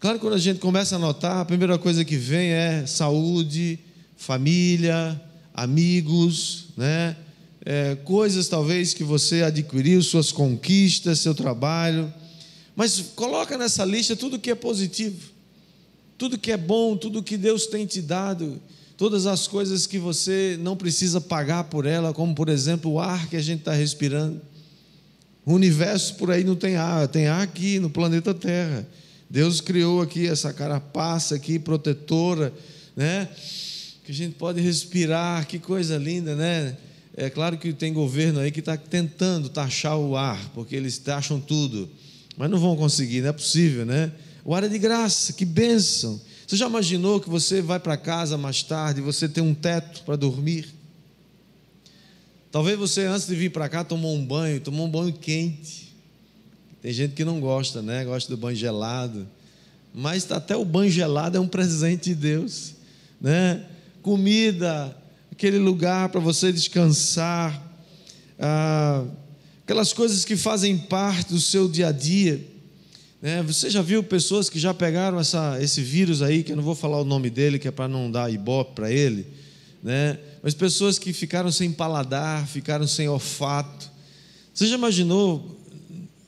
Claro, 0.00 0.20
quando 0.20 0.34
a 0.34 0.38
gente 0.38 0.60
começa 0.60 0.94
a 0.94 0.98
notar, 0.98 1.40
a 1.40 1.44
primeira 1.44 1.76
coisa 1.76 2.04
que 2.04 2.16
vem 2.16 2.50
é 2.50 2.86
saúde, 2.86 3.80
família, 4.16 5.20
amigos, 5.52 6.66
né? 6.76 7.16
É, 7.64 7.96
coisas 8.04 8.46
talvez 8.46 8.94
que 8.94 9.02
você 9.02 9.42
adquiriu, 9.42 10.00
suas 10.00 10.30
conquistas, 10.30 11.18
seu 11.18 11.34
trabalho. 11.34 12.14
Mas 12.76 13.00
coloca 13.16 13.58
nessa 13.58 13.84
lista 13.84 14.14
tudo 14.14 14.38
que 14.38 14.52
é 14.52 14.54
positivo, 14.54 15.32
tudo 16.16 16.38
que 16.38 16.52
é 16.52 16.56
bom, 16.56 16.96
tudo 16.96 17.20
que 17.20 17.36
Deus 17.36 17.66
tem 17.66 17.84
te 17.84 18.00
dado, 18.00 18.62
todas 18.98 19.26
as 19.26 19.46
coisas 19.46 19.86
que 19.86 19.96
você 19.96 20.58
não 20.60 20.76
precisa 20.76 21.20
pagar 21.20 21.64
por 21.64 21.86
ela, 21.86 22.12
como 22.12 22.34
por 22.34 22.48
exemplo 22.48 22.90
o 22.90 23.00
ar 23.00 23.28
que 23.28 23.36
a 23.36 23.40
gente 23.40 23.60
está 23.60 23.72
respirando. 23.72 24.42
O 25.46 25.54
universo 25.54 26.16
por 26.16 26.32
aí 26.32 26.42
não 26.42 26.56
tem 26.56 26.74
ar, 26.74 27.06
tem 27.06 27.28
ar 27.28 27.40
aqui 27.40 27.78
no 27.78 27.88
planeta 27.88 28.34
Terra. 28.34 28.86
Deus 29.30 29.60
criou 29.60 30.02
aqui 30.02 30.26
essa 30.26 30.52
carapaça 30.52 31.36
aqui 31.36 31.60
protetora, 31.60 32.52
né? 32.96 33.28
Que 34.04 34.10
a 34.10 34.14
gente 34.14 34.34
pode 34.34 34.60
respirar, 34.60 35.46
que 35.46 35.60
coisa 35.60 35.96
linda, 35.96 36.34
né? 36.34 36.76
É 37.16 37.30
claro 37.30 37.56
que 37.56 37.72
tem 37.72 37.92
governo 37.92 38.40
aí 38.40 38.50
que 38.50 38.60
está 38.60 38.76
tentando 38.76 39.48
taxar 39.48 39.96
o 39.96 40.16
ar, 40.16 40.50
porque 40.54 40.74
eles 40.74 40.98
taxam 40.98 41.40
tudo, 41.40 41.88
mas 42.36 42.50
não 42.50 42.58
vão 42.58 42.76
conseguir, 42.76 43.20
não 43.20 43.28
é 43.28 43.32
possível, 43.32 43.86
né? 43.86 44.10
O 44.44 44.54
ar 44.54 44.64
é 44.64 44.68
de 44.68 44.78
graça, 44.78 45.32
que 45.32 45.44
bênção. 45.44 46.20
Você 46.48 46.56
já 46.56 46.66
imaginou 46.66 47.20
que 47.20 47.28
você 47.28 47.60
vai 47.60 47.78
para 47.78 47.94
casa 47.94 48.38
mais 48.38 48.62
tarde, 48.62 49.02
você 49.02 49.28
tem 49.28 49.44
um 49.44 49.52
teto 49.52 50.02
para 50.02 50.16
dormir? 50.16 50.72
Talvez 52.50 52.78
você 52.78 53.04
antes 53.04 53.26
de 53.26 53.34
vir 53.34 53.50
para 53.50 53.68
cá 53.68 53.84
tomou 53.84 54.16
um 54.16 54.24
banho, 54.24 54.58
tomou 54.58 54.86
um 54.86 54.90
banho 54.90 55.12
quente. 55.12 55.94
Tem 56.80 56.90
gente 56.90 57.12
que 57.12 57.22
não 57.22 57.38
gosta, 57.38 57.82
né? 57.82 58.02
Gosta 58.02 58.34
do 58.34 58.38
banho 58.38 58.56
gelado. 58.56 59.28
Mas 59.92 60.32
até 60.32 60.56
o 60.56 60.64
banho 60.64 60.90
gelado 60.90 61.36
é 61.36 61.40
um 61.40 61.46
presente 61.46 62.04
de 62.04 62.14
Deus, 62.14 62.76
né? 63.20 63.66
Comida, 64.00 64.96
aquele 65.30 65.58
lugar 65.58 66.08
para 66.08 66.18
você 66.18 66.50
descansar, 66.50 67.62
ah, 68.38 69.04
aquelas 69.64 69.92
coisas 69.92 70.24
que 70.24 70.34
fazem 70.34 70.78
parte 70.78 71.34
do 71.34 71.40
seu 71.40 71.68
dia 71.68 71.88
a 71.88 71.92
dia. 71.92 72.42
Né? 73.20 73.42
Você 73.42 73.68
já 73.68 73.82
viu 73.82 74.02
pessoas 74.02 74.48
que 74.48 74.58
já 74.58 74.72
pegaram 74.72 75.18
essa, 75.18 75.58
esse 75.60 75.82
vírus 75.82 76.22
aí, 76.22 76.42
que 76.42 76.52
eu 76.52 76.56
não 76.56 76.62
vou 76.62 76.74
falar 76.74 77.00
o 77.00 77.04
nome 77.04 77.30
dele, 77.30 77.58
que 77.58 77.68
é 77.68 77.70
para 77.70 77.88
não 77.88 78.10
dar 78.10 78.32
ibope 78.32 78.74
para 78.74 78.90
ele, 78.90 79.26
né? 79.82 80.18
mas 80.42 80.54
pessoas 80.54 80.98
que 80.98 81.12
ficaram 81.12 81.50
sem 81.50 81.72
paladar, 81.72 82.46
ficaram 82.46 82.86
sem 82.86 83.08
olfato. 83.08 83.90
Você 84.54 84.66
já 84.66 84.76
imaginou 84.76 85.56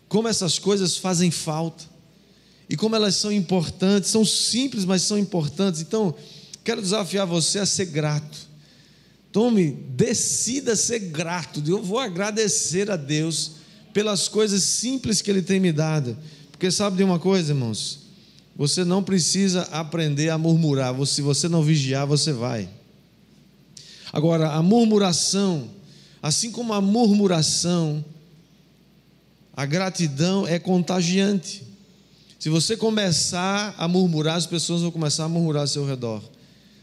como 0.08 0.28
essas 0.28 0.58
coisas 0.58 0.96
fazem 0.96 1.30
falta 1.30 1.84
e 2.68 2.76
como 2.76 2.96
elas 2.96 3.16
são 3.16 3.32
importantes, 3.32 4.10
são 4.10 4.24
simples, 4.24 4.84
mas 4.84 5.02
são 5.02 5.18
importantes. 5.18 5.80
Então, 5.80 6.14
quero 6.64 6.80
desafiar 6.80 7.26
você 7.26 7.58
a 7.58 7.66
ser 7.66 7.86
grato. 7.86 8.50
Tome, 9.32 9.70
decida 9.70 10.74
ser 10.74 10.98
grato. 10.98 11.62
Eu 11.66 11.82
vou 11.82 11.98
agradecer 11.98 12.90
a 12.90 12.96
Deus 12.96 13.52
pelas 13.92 14.28
coisas 14.28 14.62
simples 14.62 15.20
que 15.22 15.30
Ele 15.30 15.42
tem 15.42 15.60
me 15.60 15.72
dado. 15.72 16.16
Porque 16.60 16.70
sabe 16.70 16.98
de 16.98 17.02
uma 17.02 17.18
coisa, 17.18 17.52
irmãos? 17.52 18.00
você 18.54 18.84
não 18.84 19.02
precisa 19.02 19.62
aprender 19.72 20.28
a 20.28 20.36
murmurar. 20.36 20.94
Se 21.06 21.22
você 21.22 21.48
não 21.48 21.62
vigiar, 21.62 22.06
você 22.06 22.34
vai. 22.34 22.68
Agora, 24.12 24.50
a 24.50 24.62
murmuração, 24.62 25.70
assim 26.22 26.50
como 26.50 26.74
a 26.74 26.80
murmuração, 26.82 28.04
a 29.56 29.64
gratidão 29.64 30.46
é 30.46 30.58
contagiante. 30.58 31.62
Se 32.38 32.50
você 32.50 32.76
começar 32.76 33.74
a 33.78 33.88
murmurar, 33.88 34.36
as 34.36 34.44
pessoas 34.44 34.82
vão 34.82 34.90
começar 34.90 35.24
a 35.24 35.28
murmurar 35.30 35.62
ao 35.62 35.66
seu 35.66 35.86
redor. 35.86 36.22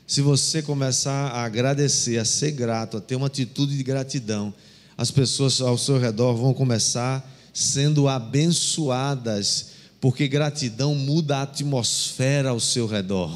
Se 0.08 0.24
você 0.24 0.64
começar 0.64 1.28
a 1.28 1.44
agradecer, 1.44 2.18
a 2.18 2.26
ser 2.26 2.50
grato, 2.50 2.98
a 2.98 3.02
ter 3.02 3.16
uma 3.16 3.28
atitude 3.28 3.78
de 3.78 3.84
gratidão, 3.84 4.52
as 4.98 5.12
pessoas 5.12 5.62
ao 5.62 5.78
seu 5.78 6.00
redor 6.00 6.34
vão 6.34 6.56
começar 6.56 7.37
sendo 7.60 8.08
abençoadas, 8.08 9.70
porque 10.00 10.28
gratidão 10.28 10.94
muda 10.94 11.38
a 11.38 11.42
atmosfera 11.42 12.50
ao 12.50 12.60
seu 12.60 12.86
redor. 12.86 13.36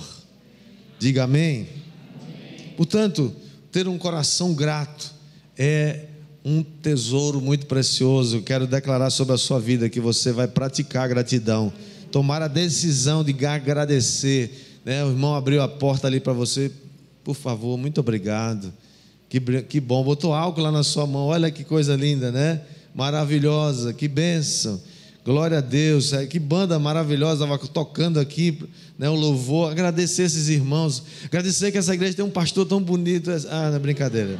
Diga 0.99 1.23
amém. 1.23 1.67
Portanto, 2.77 3.35
ter 3.71 3.87
um 3.87 3.97
coração 3.97 4.53
grato 4.53 5.11
é 5.57 6.05
um 6.45 6.61
tesouro 6.61 7.41
muito 7.41 7.65
precioso. 7.65 8.43
Quero 8.43 8.67
declarar 8.67 9.09
sobre 9.09 9.33
a 9.33 9.39
sua 9.39 9.59
vida 9.59 9.89
que 9.89 9.99
você 9.99 10.31
vai 10.31 10.47
praticar 10.47 11.09
gratidão, 11.09 11.73
tomar 12.11 12.43
a 12.43 12.47
decisão 12.47 13.23
de 13.23 13.43
agradecer. 13.43 14.79
Né? 14.85 15.03
O 15.03 15.09
irmão 15.09 15.33
abriu 15.33 15.63
a 15.63 15.67
porta 15.67 16.05
ali 16.05 16.19
para 16.19 16.33
você, 16.33 16.71
por 17.23 17.35
favor, 17.35 17.75
muito 17.75 17.99
obrigado. 17.99 18.71
Que, 19.27 19.39
que 19.63 19.79
bom, 19.79 20.03
botou 20.03 20.31
álcool 20.31 20.61
lá 20.61 20.71
na 20.71 20.83
sua 20.83 21.07
mão, 21.07 21.25
olha 21.25 21.49
que 21.49 21.63
coisa 21.63 21.95
linda, 21.95 22.31
né? 22.31 22.61
Maravilhosa, 22.93 23.93
que 23.93 24.07
bênção. 24.07 24.81
Glória 25.23 25.59
a 25.59 25.61
Deus, 25.61 26.13
é, 26.13 26.25
que 26.25 26.39
banda 26.39 26.79
maravilhosa, 26.79 27.43
estava 27.43 27.67
tocando 27.67 28.19
aqui, 28.19 28.57
né, 28.97 29.07
o 29.07 29.13
louvor. 29.13 29.71
Agradecer 29.71 30.23
esses 30.23 30.49
irmãos, 30.49 31.03
agradecer 31.25 31.71
que 31.71 31.77
essa 31.77 31.93
igreja 31.93 32.15
tem 32.15 32.25
um 32.25 32.31
pastor 32.31 32.65
tão 32.65 32.81
bonito. 32.81 33.29
Ah, 33.49 33.69
não 33.69 33.75
é 33.75 33.79
brincadeira. 33.79 34.39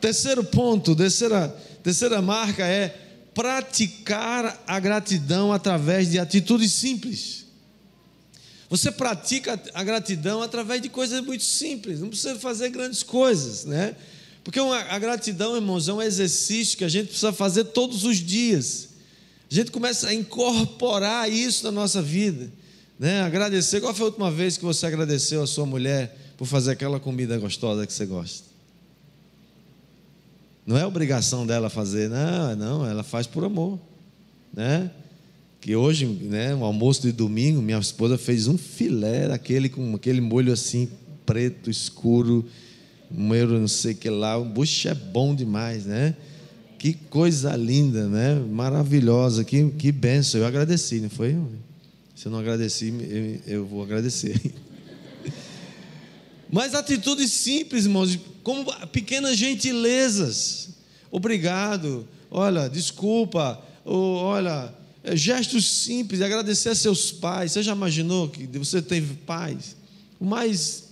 Terceiro 0.00 0.42
ponto, 0.42 0.96
terceira, 0.96 1.48
terceira 1.82 2.22
marca 2.22 2.66
é 2.66 2.88
praticar 3.34 4.64
a 4.66 4.80
gratidão 4.80 5.52
através 5.52 6.10
de 6.10 6.18
atitudes 6.18 6.72
simples. 6.72 7.46
Você 8.70 8.90
pratica 8.90 9.60
a 9.74 9.84
gratidão 9.84 10.42
através 10.42 10.80
de 10.80 10.88
coisas 10.88 11.20
muito 11.22 11.44
simples, 11.44 12.00
não 12.00 12.08
precisa 12.08 12.36
fazer 12.36 12.70
grandes 12.70 13.02
coisas, 13.02 13.64
né? 13.64 13.94
Porque 14.42 14.58
a 14.58 14.98
gratidão, 14.98 15.54
irmãos, 15.54 15.88
é 15.88 15.92
um 15.92 16.00
exercício 16.00 16.78
que 16.78 16.84
a 16.84 16.88
gente 16.88 17.08
precisa 17.08 17.32
fazer 17.32 17.64
todos 17.64 18.04
os 18.04 18.16
dias. 18.16 18.88
A 19.50 19.54
gente 19.54 19.70
começa 19.70 20.08
a 20.08 20.14
incorporar 20.14 21.30
isso 21.30 21.64
na 21.64 21.72
nossa 21.72 22.00
vida, 22.00 22.50
né? 22.98 23.22
Agradecer. 23.22 23.80
Qual 23.80 23.92
foi 23.92 24.04
a 24.04 24.08
última 24.08 24.30
vez 24.30 24.56
que 24.56 24.64
você 24.64 24.86
agradeceu 24.86 25.42
a 25.42 25.46
sua 25.46 25.66
mulher 25.66 26.16
por 26.38 26.46
fazer 26.46 26.70
aquela 26.70 26.98
comida 26.98 27.36
gostosa 27.38 27.86
que 27.86 27.92
você 27.92 28.06
gosta? 28.06 28.48
Não 30.64 30.78
é 30.78 30.86
obrigação 30.86 31.46
dela 31.46 31.68
fazer, 31.68 32.08
não, 32.08 32.54
não, 32.54 32.86
ela 32.86 33.02
faz 33.02 33.26
por 33.26 33.44
amor, 33.44 33.78
né? 34.54 34.90
Que 35.60 35.74
hoje, 35.74 36.06
né, 36.06 36.54
um 36.54 36.64
almoço 36.64 37.02
de 37.02 37.12
domingo, 37.12 37.60
minha 37.60 37.78
esposa 37.78 38.16
fez 38.16 38.46
um 38.46 38.56
filé 38.56 39.28
daquele 39.28 39.68
com 39.68 39.94
aquele 39.94 40.20
molho 40.20 40.52
assim 40.52 40.88
preto 41.26 41.68
escuro, 41.68 42.48
molho 43.10 43.58
não 43.58 43.68
sei 43.68 43.94
que 43.94 44.08
lá, 44.08 44.38
o 44.38 44.44
bucho 44.44 44.88
é 44.88 44.94
bom 44.94 45.34
demais, 45.34 45.84
né? 45.84 46.14
Que 46.78 46.94
coisa 46.94 47.54
linda, 47.56 48.08
né? 48.08 48.34
Maravilhosa, 48.34 49.44
que, 49.44 49.70
que 49.72 49.92
benção. 49.92 50.40
Eu 50.40 50.46
agradeci, 50.46 51.00
não 51.00 51.10
foi? 51.10 51.36
Se 52.14 52.26
eu 52.26 52.32
não 52.32 52.38
agradeci, 52.38 53.42
eu, 53.46 53.54
eu 53.54 53.66
vou 53.66 53.82
agradecer. 53.82 54.40
Mas 56.50 56.74
atitudes 56.74 57.32
simples, 57.32 57.84
irmãos, 57.84 58.18
como 58.42 58.72
pequenas 58.88 59.36
gentilezas. 59.36 60.70
Obrigado, 61.10 62.06
olha, 62.30 62.68
desculpa, 62.68 63.62
olha, 63.84 64.72
é, 65.02 65.16
gestos 65.16 65.68
simples, 65.68 66.20
agradecer 66.20 66.70
a 66.70 66.74
seus 66.74 67.10
pais. 67.10 67.52
Você 67.52 67.62
já 67.62 67.72
imaginou 67.72 68.28
que 68.28 68.46
você 68.58 68.82
teve 68.82 69.14
pais? 69.14 69.76
O 70.18 70.24
mais 70.24 70.89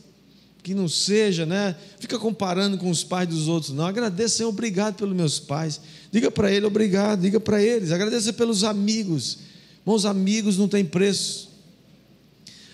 que 0.68 0.74
não 0.74 0.86
seja, 0.86 1.46
né? 1.46 1.74
Fica 1.98 2.18
comparando 2.18 2.76
com 2.76 2.90
os 2.90 3.02
pais 3.02 3.26
dos 3.26 3.48
outros, 3.48 3.72
não. 3.72 3.86
Agradeça, 3.86 4.36
Senhor, 4.36 4.50
obrigado 4.50 4.96
pelos 4.96 5.16
meus 5.16 5.40
pais. 5.40 5.80
Diga 6.12 6.30
para 6.30 6.52
ele 6.52 6.66
obrigado, 6.66 7.22
diga 7.22 7.40
para 7.40 7.62
eles. 7.62 7.90
Agradeça 7.90 8.34
pelos 8.34 8.64
amigos. 8.64 9.38
Bons 9.82 10.04
amigos 10.04 10.58
não 10.58 10.68
têm 10.68 10.84
preço. 10.84 11.48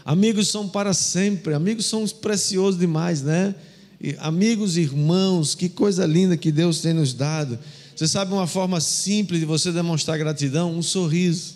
Amigos 0.04 0.48
são 0.48 0.68
para 0.68 0.92
sempre, 0.92 1.54
amigos 1.54 1.86
são 1.86 2.04
preciosos 2.08 2.80
demais, 2.80 3.22
né? 3.22 3.54
E 4.00 4.16
amigos, 4.18 4.76
irmãos, 4.76 5.54
que 5.54 5.68
coisa 5.68 6.04
linda 6.04 6.36
que 6.36 6.50
Deus 6.50 6.80
tem 6.80 6.92
nos 6.92 7.14
dado. 7.14 7.56
Você 7.94 8.08
sabe 8.08 8.32
uma 8.32 8.48
forma 8.48 8.80
simples 8.80 9.38
de 9.38 9.46
você 9.46 9.70
demonstrar 9.70 10.18
gratidão? 10.18 10.76
Um 10.76 10.82
sorriso. 10.82 11.54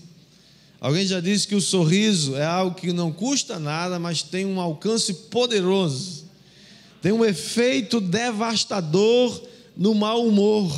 Alguém 0.81 1.05
já 1.05 1.19
disse 1.19 1.49
que 1.49 1.57
o 1.57 1.61
sorriso 1.61 2.37
é 2.37 2.45
algo 2.45 2.77
que 2.77 2.93
não 2.93 3.11
custa 3.11 3.59
nada, 3.59 3.99
mas 3.99 4.23
tem 4.23 4.47
um 4.47 4.61
alcance 4.61 5.13
poderoso. 5.13 6.28
Tem 7.01 7.13
um 7.13 7.25
efeito 7.25 8.01
devastador 8.01 9.43
no 9.77 9.95
mau 9.95 10.27
humor. 10.27 10.73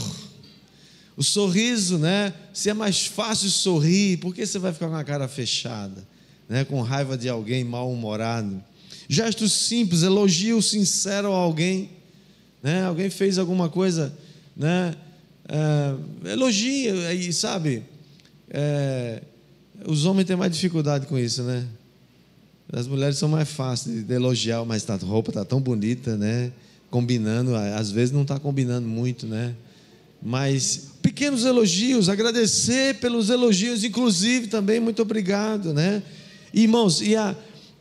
O 1.17 1.23
sorriso, 1.23 1.99
né? 1.99 2.33
Se 2.53 2.71
é 2.71 2.75
mais 2.75 3.07
fácil 3.07 3.51
sorrir, 3.51 4.19
por 4.19 4.35
que 4.35 4.47
você 4.47 4.59
vai 4.59 4.73
ficar 4.73 4.89
com 4.89 4.97
a 4.97 5.05
cara 5.05 5.29
fechada? 5.29 6.09
né, 6.51 6.65
com 6.65 6.83
raiva 6.83 7.17
de 7.17 7.29
alguém 7.29 7.63
mal-humorado. 7.63 8.61
Gestos 9.09 9.53
simples, 9.53 10.03
elogio 10.03 10.61
sincero 10.61 11.33
a 11.33 11.37
alguém. 11.37 11.91
Né? 12.61 12.85
Alguém 12.85 13.09
fez 13.09 13.39
alguma 13.39 13.69
coisa, 13.69 14.13
né? 14.57 14.97
É, 15.49 16.33
elogia, 16.33 17.15
e 17.15 17.33
sabe? 17.33 17.85
É, 18.51 19.23
os 19.87 20.05
homens 20.05 20.27
têm 20.27 20.37
mais 20.37 20.53
dificuldade 20.53 21.07
com 21.07 21.17
isso, 21.17 21.45
né? 21.45 21.67
As 22.73 22.87
mulheres 22.87 23.19
são 23.19 23.29
mais 23.29 23.49
fáceis 23.49 24.05
de 24.05 24.15
elogiar, 24.15 24.65
mas 24.65 24.89
a 24.89 24.95
roupa 24.97 25.31
está 25.31 25.45
tão 25.45 25.61
bonita, 25.61 26.17
né? 26.17 26.53
Combinando, 26.89 27.55
às 27.55 27.91
vezes 27.91 28.13
não 28.13 28.23
está 28.23 28.39
combinando 28.39 28.87
muito, 28.87 29.27
né? 29.27 29.55
Mas 30.23 30.91
pequenos 31.03 31.45
elogios, 31.45 32.09
agradecer 32.09 32.97
pelos 32.97 33.29
elogios, 33.29 33.83
inclusive 33.83 34.47
também 34.47 34.79
muito 34.79 35.03
obrigado, 35.03 35.75
né? 35.75 36.03
Irmãos, 36.55 37.01
e, 37.01 37.17
a, 37.17 37.35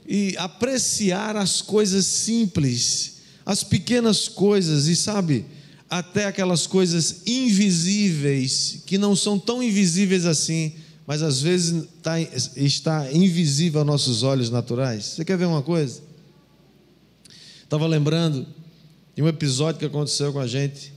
e 0.07 0.35
apreciar 0.37 1.35
as 1.35 1.61
coisas 1.61 2.05
simples, 2.05 3.17
as 3.45 3.63
pequenas 3.63 4.27
coisas, 4.27 4.87
e 4.87 4.95
sabe, 4.95 5.45
até 5.89 6.25
aquelas 6.25 6.65
coisas 6.65 7.21
invisíveis, 7.27 8.81
que 8.85 8.97
não 8.97 9.15
são 9.15 9.37
tão 9.37 9.61
invisíveis 9.61 10.25
assim, 10.25 10.73
mas 11.09 11.23
às 11.23 11.41
vezes 11.41 11.85
está, 11.85 12.21
está 12.55 13.11
invisível 13.11 13.79
aos 13.79 13.87
nossos 13.87 14.21
olhos 14.21 14.51
naturais. 14.51 15.05
Você 15.05 15.25
quer 15.25 15.39
ver 15.39 15.45
uma 15.45 15.63
coisa? 15.63 16.03
Estava 17.63 17.87
lembrando 17.87 18.45
de 19.15 19.23
um 19.23 19.27
episódio 19.27 19.79
que 19.79 19.85
aconteceu 19.87 20.31
com 20.31 20.37
a 20.37 20.45
gente 20.45 20.93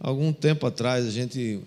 algum 0.00 0.32
tempo 0.32 0.66
atrás. 0.66 1.06
A 1.06 1.12
gente 1.12 1.60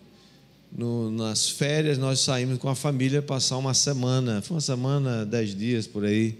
no, 0.69 1.10
nas 1.10 1.47
férias, 1.47 1.97
nós 1.97 2.19
saímos 2.19 2.58
com 2.58 2.67
a 2.67 2.75
família 2.75 3.21
passar 3.21 3.55
uma 3.55 3.73
semana, 3.73 4.41
foi 4.41 4.55
uma 4.55 4.62
semana, 4.62 5.25
dez 5.25 5.55
dias 5.55 5.88
por 5.88 6.03
aí. 6.03 6.38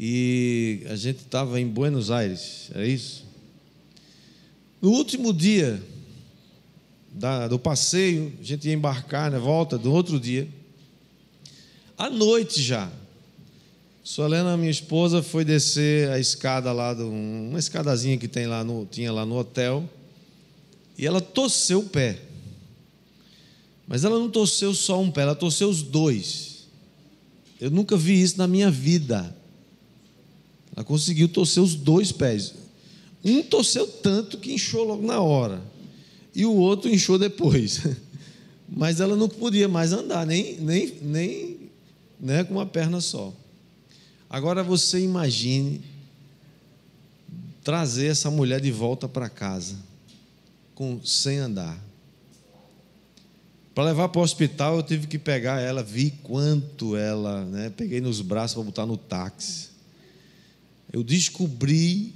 E 0.00 0.80
a 0.88 0.96
gente 0.96 1.18
estava 1.18 1.60
em 1.60 1.68
Buenos 1.68 2.10
Aires, 2.10 2.70
é 2.74 2.86
isso? 2.86 3.22
No 4.80 4.92
último 4.92 5.30
dia 5.30 5.78
da, 7.14 7.46
do 7.46 7.58
passeio, 7.58 8.32
a 8.40 8.42
gente 8.42 8.66
ia 8.66 8.74
embarcar 8.74 9.30
né, 9.30 9.38
volta 9.38 9.78
do 9.78 9.92
outro 9.92 10.18
dia, 10.18 10.48
à 11.96 12.10
noite 12.10 12.60
já. 12.60 12.90
Solena, 14.02 14.56
minha 14.56 14.70
esposa, 14.70 15.22
foi 15.22 15.44
descer 15.44 16.10
a 16.10 16.18
escada 16.18 16.72
lá, 16.72 16.92
do, 16.92 17.08
uma 17.08 17.58
escadazinha 17.58 18.18
que 18.18 18.28
tem 18.28 18.46
lá 18.46 18.64
no, 18.64 18.84
tinha 18.84 19.12
lá 19.12 19.24
no 19.24 19.38
hotel, 19.38 19.88
e 20.98 21.06
ela 21.06 21.20
torceu 21.20 21.78
o 21.80 21.88
pé. 21.88 22.18
Mas 23.86 24.04
ela 24.04 24.18
não 24.18 24.28
torceu 24.28 24.74
só 24.74 25.00
um 25.00 25.10
pé, 25.10 25.22
ela 25.22 25.34
torceu 25.34 25.68
os 25.68 25.82
dois. 25.82 26.66
Eu 27.60 27.70
nunca 27.70 27.96
vi 27.96 28.20
isso 28.20 28.36
na 28.38 28.48
minha 28.48 28.70
vida. 28.70 29.34
Ela 30.74 30.84
conseguiu 30.84 31.28
torcer 31.28 31.62
os 31.62 31.74
dois 31.74 32.10
pés. 32.10 32.54
Um 33.24 33.42
torceu 33.42 33.86
tanto 33.86 34.38
que 34.38 34.52
inchou 34.52 34.84
logo 34.84 35.06
na 35.06 35.20
hora. 35.20 35.62
E 36.34 36.44
o 36.44 36.54
outro 36.54 36.90
inchou 36.90 37.18
depois. 37.18 37.80
Mas 38.68 39.00
ela 39.00 39.14
não 39.14 39.28
podia 39.28 39.68
mais 39.68 39.92
andar, 39.92 40.26
nem, 40.26 40.58
nem, 40.58 40.98
nem 41.00 41.70
né, 42.18 42.42
com 42.44 42.54
uma 42.54 42.66
perna 42.66 43.00
só. 43.00 43.32
Agora 44.28 44.62
você 44.62 44.98
imagine 45.00 45.80
trazer 47.62 48.06
essa 48.06 48.30
mulher 48.30 48.60
de 48.60 48.70
volta 48.70 49.08
para 49.08 49.28
casa, 49.28 49.76
com, 50.74 51.00
sem 51.04 51.38
andar. 51.38 51.78
Para 53.74 53.84
levar 53.84 54.08
para 54.08 54.20
o 54.20 54.22
hospital, 54.22 54.76
eu 54.76 54.82
tive 54.82 55.06
que 55.06 55.18
pegar 55.18 55.60
ela, 55.60 55.82
vi 55.82 56.10
quanto 56.22 56.96
ela, 56.96 57.44
né? 57.44 57.70
Peguei 57.70 58.00
nos 58.00 58.20
braços 58.20 58.54
para 58.54 58.62
botar 58.62 58.86
no 58.86 58.96
táxi. 58.96 59.70
Eu 60.92 61.02
descobri, 61.02 62.14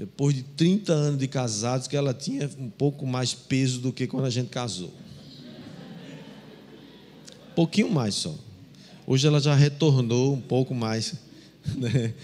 depois 0.00 0.34
de 0.34 0.42
30 0.42 0.94
anos 0.94 1.18
de 1.18 1.28
casados, 1.28 1.86
que 1.86 1.94
ela 1.94 2.14
tinha 2.14 2.48
um 2.58 2.70
pouco 2.70 3.06
mais 3.06 3.34
peso 3.34 3.80
do 3.80 3.92
que 3.92 4.06
quando 4.06 4.24
a 4.24 4.30
gente 4.30 4.48
casou. 4.48 4.90
Um 7.50 7.54
pouquinho 7.54 7.90
mais 7.90 8.14
só. 8.14 8.34
Hoje 9.06 9.26
ela 9.26 9.38
já 9.38 9.54
retornou 9.54 10.32
um 10.32 10.40
pouco 10.40 10.74
mais. 10.74 11.14
Né? 11.76 12.14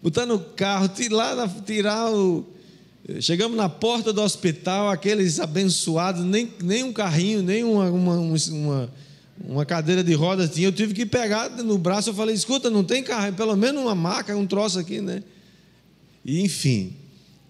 Botar 0.00 0.24
no 0.24 0.38
carro, 0.38 0.86
tirar, 0.86 1.34
tirar 1.66 2.14
o 2.14 2.46
Chegamos 3.20 3.56
na 3.56 3.68
porta 3.68 4.12
do 4.12 4.22
hospital, 4.22 4.88
aqueles 4.88 5.40
abençoados, 5.40 6.24
nem, 6.24 6.52
nem 6.62 6.84
um 6.84 6.92
carrinho, 6.92 7.42
nem 7.42 7.64
uma, 7.64 7.90
uma, 7.90 8.14
uma, 8.16 8.92
uma 9.44 9.66
cadeira 9.66 10.04
de 10.04 10.14
rodas 10.14 10.50
tinha. 10.50 10.68
Eu 10.68 10.72
tive 10.72 10.94
que 10.94 11.04
pegar 11.04 11.50
no 11.50 11.76
braço. 11.76 12.10
Eu 12.10 12.14
falei: 12.14 12.36
escuta, 12.36 12.70
não 12.70 12.84
tem 12.84 13.02
carro, 13.02 13.32
pelo 13.32 13.56
menos 13.56 13.82
uma 13.82 13.96
maca, 13.96 14.36
um 14.36 14.46
troço 14.46 14.78
aqui, 14.78 15.00
né? 15.00 15.24
E 16.24 16.40
enfim, 16.42 16.94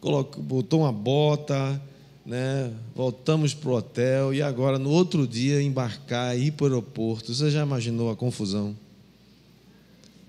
colocou, 0.00 0.42
botou 0.42 0.80
uma 0.80 0.92
bota, 0.92 1.80
né? 2.24 2.72
voltamos 2.94 3.54
para 3.54 3.70
o 3.70 3.74
hotel 3.74 4.34
e 4.34 4.42
agora 4.42 4.78
no 4.78 4.90
outro 4.90 5.26
dia 5.26 5.62
embarcar, 5.62 6.38
ir 6.38 6.52
para 6.52 6.64
o 6.64 6.66
aeroporto. 6.66 7.34
Você 7.34 7.50
já 7.50 7.62
imaginou 7.62 8.10
a 8.10 8.16
confusão? 8.16 8.76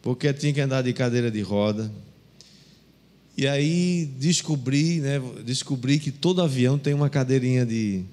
Porque 0.01 0.31
tinha 0.33 0.53
que 0.53 0.61
andar 0.61 0.81
de 0.81 0.93
cadeira 0.93 1.29
de 1.29 1.41
roda 1.41 1.91
e 3.39 3.47
aí 3.47 4.05
descobri, 4.19 4.99
né, 4.99 5.17
descobri 5.45 5.97
que 5.97 6.11
todo 6.11 6.41
avião 6.41 6.77
tem 6.77 6.93
uma 6.93 7.09
cadeirinha 7.09 7.65
de, 7.65 8.03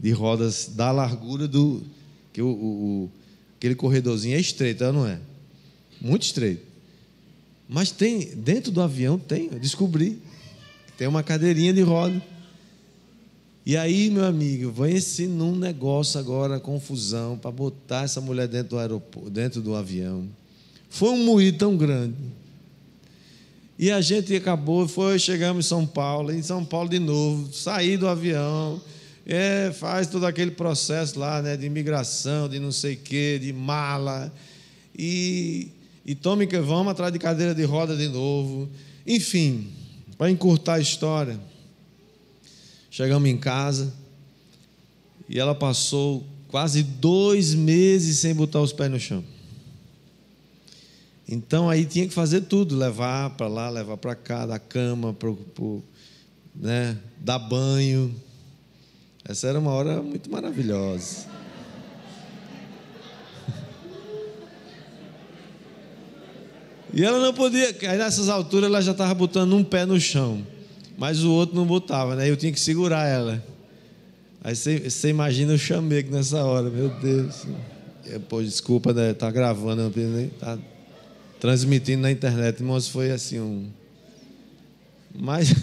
de 0.00 0.10
rodas 0.10 0.72
da 0.74 0.90
largura 0.90 1.46
do. 1.46 1.84
que 2.32 2.42
o, 2.42 2.48
o, 2.48 3.10
aquele 3.56 3.76
corredorzinho 3.76 4.36
é 4.36 4.40
estreito, 4.40 4.82
não 4.92 5.06
é? 5.06 5.20
Muito 6.00 6.24
estreito. 6.24 6.62
Mas 7.68 7.92
tem, 7.92 8.34
dentro 8.34 8.72
do 8.72 8.82
avião 8.82 9.20
tem, 9.20 9.50
eu 9.52 9.60
descobri. 9.60 10.20
Tem 10.96 11.06
uma 11.06 11.22
cadeirinha 11.22 11.72
de 11.72 11.82
roda. 11.82 12.22
E 13.64 13.76
aí, 13.76 14.10
meu 14.10 14.24
amigo, 14.24 14.70
vai 14.72 14.92
esse 14.92 15.26
num 15.26 15.54
negócio 15.54 16.18
agora, 16.18 16.58
confusão, 16.58 17.38
para 17.38 17.50
botar 17.50 18.04
essa 18.04 18.20
mulher 18.20 18.48
dentro 18.48 18.70
do 18.70 18.78
aeroporto, 18.78 19.30
dentro 19.30 19.62
do 19.62 19.74
avião. 19.74 20.28
Foi 20.88 21.10
um 21.10 21.24
moído 21.24 21.58
tão 21.58 21.76
grande 21.76 22.16
e 23.82 23.90
a 23.90 24.00
gente 24.00 24.32
acabou, 24.36 24.86
foi, 24.86 25.18
chegamos 25.18 25.66
em 25.66 25.68
São 25.68 25.84
Paulo, 25.84 26.30
em 26.30 26.40
São 26.40 26.64
Paulo 26.64 26.88
de 26.88 27.00
novo, 27.00 27.52
saí 27.52 27.96
do 27.96 28.06
avião, 28.06 28.80
é, 29.26 29.72
faz 29.72 30.06
todo 30.06 30.24
aquele 30.24 30.52
processo 30.52 31.18
lá, 31.18 31.42
né, 31.42 31.56
de 31.56 31.66
imigração, 31.66 32.48
de 32.48 32.60
não 32.60 32.70
sei 32.70 32.94
o 32.94 32.98
quê, 32.98 33.40
de 33.42 33.52
mala, 33.52 34.32
e, 34.96 35.68
e 36.06 36.14
tome 36.14 36.46
que 36.46 36.60
vamos 36.60 36.92
atrás 36.92 37.12
de 37.12 37.18
cadeira 37.18 37.54
de 37.54 37.64
roda 37.64 37.96
de 37.96 38.06
novo. 38.06 38.68
Enfim, 39.04 39.66
para 40.22 40.30
encurtar 40.30 40.74
a 40.74 40.78
história, 40.78 41.36
chegamos 42.88 43.28
em 43.28 43.36
casa 43.36 43.92
e 45.28 45.36
ela 45.36 45.52
passou 45.52 46.24
quase 46.46 46.84
dois 46.84 47.54
meses 47.54 48.20
sem 48.20 48.32
botar 48.32 48.60
os 48.60 48.72
pés 48.72 48.88
no 48.88 49.00
chão. 49.00 49.24
Então 51.28 51.68
aí 51.68 51.84
tinha 51.84 52.06
que 52.06 52.14
fazer 52.14 52.42
tudo, 52.42 52.76
levar 52.76 53.30
para 53.30 53.48
lá, 53.48 53.68
levar 53.68 53.96
para 53.96 54.14
cá, 54.14 54.46
da 54.46 54.60
cama, 54.60 55.12
pro, 55.12 55.34
pro, 55.34 55.82
né, 56.54 56.96
dar 57.18 57.40
banho. 57.40 58.14
Essa 59.24 59.48
era 59.48 59.58
uma 59.58 59.72
hora 59.72 60.00
muito 60.00 60.30
maravilhosa. 60.30 61.26
E 66.92 67.02
ela 67.04 67.18
não 67.18 67.32
podia, 67.32 67.74
aí 67.88 67.96
nessas 67.96 68.28
alturas 68.28 68.68
ela 68.68 68.82
já 68.82 68.92
estava 68.92 69.14
botando 69.14 69.54
um 69.54 69.64
pé 69.64 69.86
no 69.86 69.98
chão, 69.98 70.46
mas 70.98 71.24
o 71.24 71.30
outro 71.32 71.56
não 71.56 71.64
botava, 71.64 72.14
né? 72.14 72.28
Eu 72.28 72.36
tinha 72.36 72.52
que 72.52 72.60
segurar 72.60 73.08
ela. 73.08 73.42
Aí 74.44 74.54
você, 74.54 75.08
imagina 75.08 75.54
o 75.54 75.58
chamego 75.58 76.14
nessa 76.14 76.44
hora, 76.44 76.68
meu 76.68 76.90
Deus. 77.00 77.46
Pô, 78.28 78.42
desculpa, 78.42 78.92
né? 78.92 79.14
Tá 79.14 79.30
gravando, 79.30 79.90
tá 80.38 80.58
transmitindo 81.40 82.02
na 82.02 82.10
internet, 82.10 82.60
irmãos, 82.60 82.88
foi 82.88 83.10
assim 83.10 83.40
um. 83.40 83.68
Mas. 85.14 85.54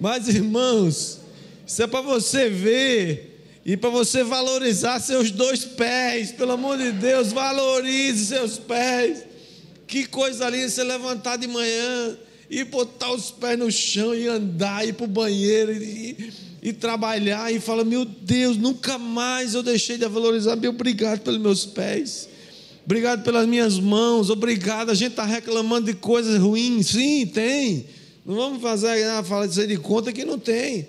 Mas, 0.00 0.28
irmãos, 0.28 1.20
isso 1.66 1.82
é 1.82 1.86
para 1.86 2.00
você 2.00 2.48
ver 2.48 3.29
e 3.64 3.76
para 3.76 3.90
você 3.90 4.22
valorizar 4.22 5.00
seus 5.00 5.30
dois 5.30 5.64
pés. 5.64 6.32
Pelo 6.32 6.52
amor 6.52 6.78
de 6.78 6.92
Deus, 6.92 7.32
valorize 7.32 8.26
seus 8.26 8.58
pés. 8.58 9.24
Que 9.86 10.06
coisa 10.06 10.48
linda 10.48 10.68
você 10.68 10.84
levantar 10.84 11.36
de 11.36 11.46
manhã 11.46 12.16
e 12.48 12.64
botar 12.64 13.12
os 13.12 13.30
pés 13.30 13.58
no 13.58 13.70
chão 13.70 14.14
e 14.14 14.26
andar, 14.26 14.86
ir 14.86 14.94
para 14.94 15.04
o 15.04 15.08
banheiro 15.08 15.72
e 15.72 16.50
e 16.62 16.72
trabalhar 16.72 17.52
e 17.52 17.58
fala: 17.58 17.84
Meu 17.84 18.04
Deus, 18.04 18.56
nunca 18.56 18.98
mais 18.98 19.54
eu 19.54 19.62
deixei 19.62 19.96
de 19.96 20.06
valorizar. 20.06 20.56
Meu, 20.56 20.70
obrigado 20.70 21.20
pelos 21.20 21.40
meus 21.40 21.64
pés, 21.64 22.28
obrigado 22.84 23.22
pelas 23.22 23.46
minhas 23.46 23.78
mãos, 23.78 24.30
obrigado. 24.30 24.90
A 24.90 24.94
gente 24.94 25.12
está 25.12 25.24
reclamando 25.24 25.86
de 25.86 25.94
coisas 25.94 26.38
ruins, 26.38 26.88
sim, 26.88 27.26
tem. 27.26 27.86
Não 28.24 28.34
vamos 28.34 28.62
fazer 28.62 29.02
ah, 29.04 29.22
falar 29.22 29.46
de 29.46 29.76
conta 29.78 30.12
que 30.12 30.24
não 30.24 30.38
tem. 30.38 30.86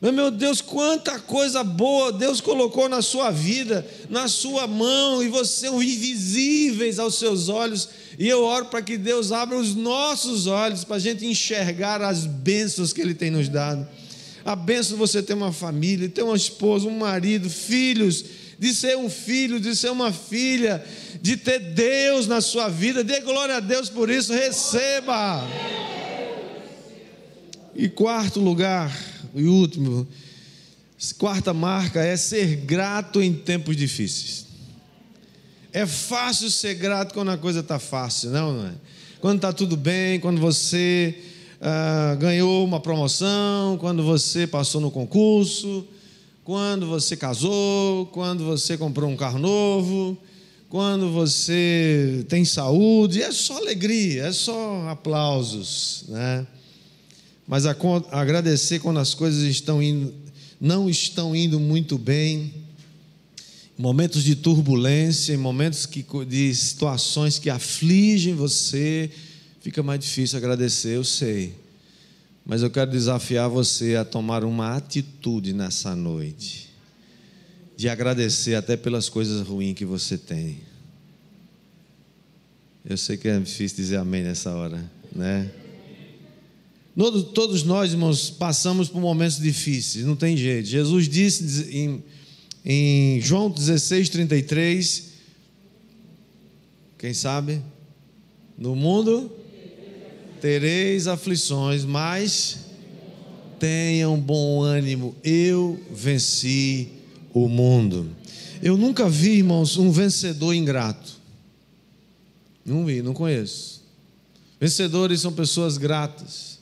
Mas, 0.00 0.14
meu 0.14 0.30
Deus, 0.30 0.60
quanta 0.60 1.18
coisa 1.18 1.64
boa 1.64 2.12
Deus 2.12 2.40
colocou 2.40 2.88
na 2.88 3.02
sua 3.02 3.32
vida, 3.32 3.84
na 4.08 4.28
sua 4.28 4.66
mão, 4.66 5.22
e 5.22 5.28
você 5.28 5.66
são 5.66 5.82
invisíveis 5.82 7.00
aos 7.00 7.16
seus 7.16 7.48
olhos. 7.48 7.88
E 8.16 8.28
eu 8.28 8.44
oro 8.44 8.66
para 8.66 8.80
que 8.80 8.96
Deus 8.96 9.32
abra 9.32 9.58
os 9.58 9.74
nossos 9.74 10.46
olhos 10.46 10.84
para 10.84 10.96
a 10.96 11.00
gente 11.00 11.26
enxergar 11.26 12.00
as 12.00 12.24
bênçãos 12.26 12.92
que 12.92 13.00
Ele 13.00 13.14
tem 13.14 13.30
nos 13.30 13.48
dado. 13.48 13.86
A 14.44 14.54
benção 14.54 14.92
de 14.92 15.00
você 15.00 15.20
ter 15.20 15.34
uma 15.34 15.52
família, 15.52 16.08
ter 16.08 16.22
uma 16.22 16.36
esposa, 16.36 16.86
um 16.86 16.96
marido, 16.96 17.50
filhos, 17.50 18.24
de 18.56 18.72
ser 18.74 18.96
um 18.96 19.10
filho, 19.10 19.58
de 19.58 19.74
ser 19.74 19.90
uma 19.90 20.12
filha, 20.12 20.84
de 21.20 21.36
ter 21.36 21.58
Deus 21.58 22.28
na 22.28 22.40
sua 22.40 22.68
vida. 22.68 23.02
Dê 23.02 23.20
glória 23.20 23.56
a 23.56 23.60
Deus 23.60 23.90
por 23.90 24.08
isso, 24.08 24.32
receba. 24.32 25.44
E 27.74 27.88
quarto 27.88 28.40
lugar, 28.40 28.96
e 29.38 29.46
último, 29.46 30.06
quarta 31.18 31.54
marca 31.54 32.02
é 32.02 32.16
ser 32.16 32.56
grato 32.56 33.22
em 33.22 33.32
tempos 33.32 33.76
difíceis. 33.76 34.46
É 35.72 35.86
fácil 35.86 36.50
ser 36.50 36.74
grato 36.74 37.14
quando 37.14 37.30
a 37.30 37.38
coisa 37.38 37.60
está 37.60 37.78
fácil, 37.78 38.30
não, 38.30 38.52
não 38.52 38.66
é? 38.68 38.74
Quando 39.20 39.36
está 39.36 39.52
tudo 39.52 39.76
bem, 39.76 40.18
quando 40.18 40.40
você 40.40 41.14
ah, 41.60 42.16
ganhou 42.18 42.64
uma 42.64 42.80
promoção, 42.80 43.76
quando 43.78 44.02
você 44.02 44.46
passou 44.46 44.80
no 44.80 44.90
concurso, 44.90 45.86
quando 46.44 46.86
você 46.86 47.16
casou, 47.16 48.06
quando 48.06 48.44
você 48.44 48.78
comprou 48.78 49.10
um 49.10 49.16
carro 49.16 49.38
novo, 49.38 50.16
quando 50.68 51.10
você 51.10 52.24
tem 52.28 52.44
saúde, 52.44 53.22
é 53.22 53.32
só 53.32 53.56
alegria, 53.56 54.24
é 54.24 54.32
só 54.32 54.88
aplausos, 54.88 56.04
né? 56.08 56.46
Mas 57.48 57.64
a, 57.64 57.74
agradecer 58.12 58.78
quando 58.78 59.00
as 59.00 59.14
coisas 59.14 59.42
estão 59.44 59.82
indo, 59.82 60.12
não 60.60 60.88
estão 60.88 61.34
indo 61.34 61.58
muito 61.58 61.96
bem, 61.96 62.52
momentos 63.76 64.22
de 64.22 64.36
turbulência, 64.36 65.36
momentos 65.38 65.86
que, 65.86 66.04
de 66.26 66.54
situações 66.54 67.38
que 67.38 67.48
afligem 67.48 68.34
você, 68.34 69.10
fica 69.62 69.82
mais 69.82 70.00
difícil 70.00 70.36
agradecer, 70.36 70.96
eu 70.96 71.04
sei. 71.04 71.54
Mas 72.44 72.62
eu 72.62 72.70
quero 72.70 72.90
desafiar 72.90 73.48
você 73.48 73.96
a 73.96 74.04
tomar 74.04 74.44
uma 74.44 74.76
atitude 74.76 75.54
nessa 75.54 75.96
noite, 75.96 76.68
de 77.78 77.88
agradecer 77.88 78.56
até 78.56 78.76
pelas 78.76 79.08
coisas 79.08 79.46
ruins 79.46 79.74
que 79.74 79.86
você 79.86 80.18
tem. 80.18 80.60
Eu 82.84 82.98
sei 82.98 83.16
que 83.16 83.28
é 83.28 83.38
difícil 83.38 83.76
dizer 83.76 83.96
amém 83.96 84.22
nessa 84.22 84.54
hora, 84.54 84.82
né? 85.14 85.50
Todos 87.32 87.62
nós, 87.62 87.92
irmãos, 87.92 88.28
passamos 88.28 88.88
por 88.88 89.00
momentos 89.00 89.38
difíceis, 89.38 90.04
não 90.04 90.16
tem 90.16 90.36
jeito. 90.36 90.68
Jesus 90.68 91.08
disse 91.08 91.70
em, 91.70 92.02
em 92.64 93.20
João 93.20 93.48
16, 93.48 94.08
33, 94.08 95.12
quem 96.98 97.14
sabe? 97.14 97.62
No 98.58 98.74
mundo 98.74 99.30
tereis 100.40 101.06
aflições, 101.06 101.84
mas 101.84 102.66
tenham 103.60 104.18
bom 104.18 104.62
ânimo, 104.62 105.14
eu 105.22 105.80
venci 105.92 106.88
o 107.32 107.48
mundo. 107.48 108.10
Eu 108.60 108.76
nunca 108.76 109.08
vi, 109.08 109.36
irmãos, 109.36 109.76
um 109.76 109.92
vencedor 109.92 110.52
ingrato. 110.52 111.12
Não 112.66 112.84
vi, 112.84 113.02
não 113.02 113.14
conheço. 113.14 113.84
Vencedores 114.60 115.20
são 115.20 115.32
pessoas 115.32 115.78
gratas. 115.78 116.57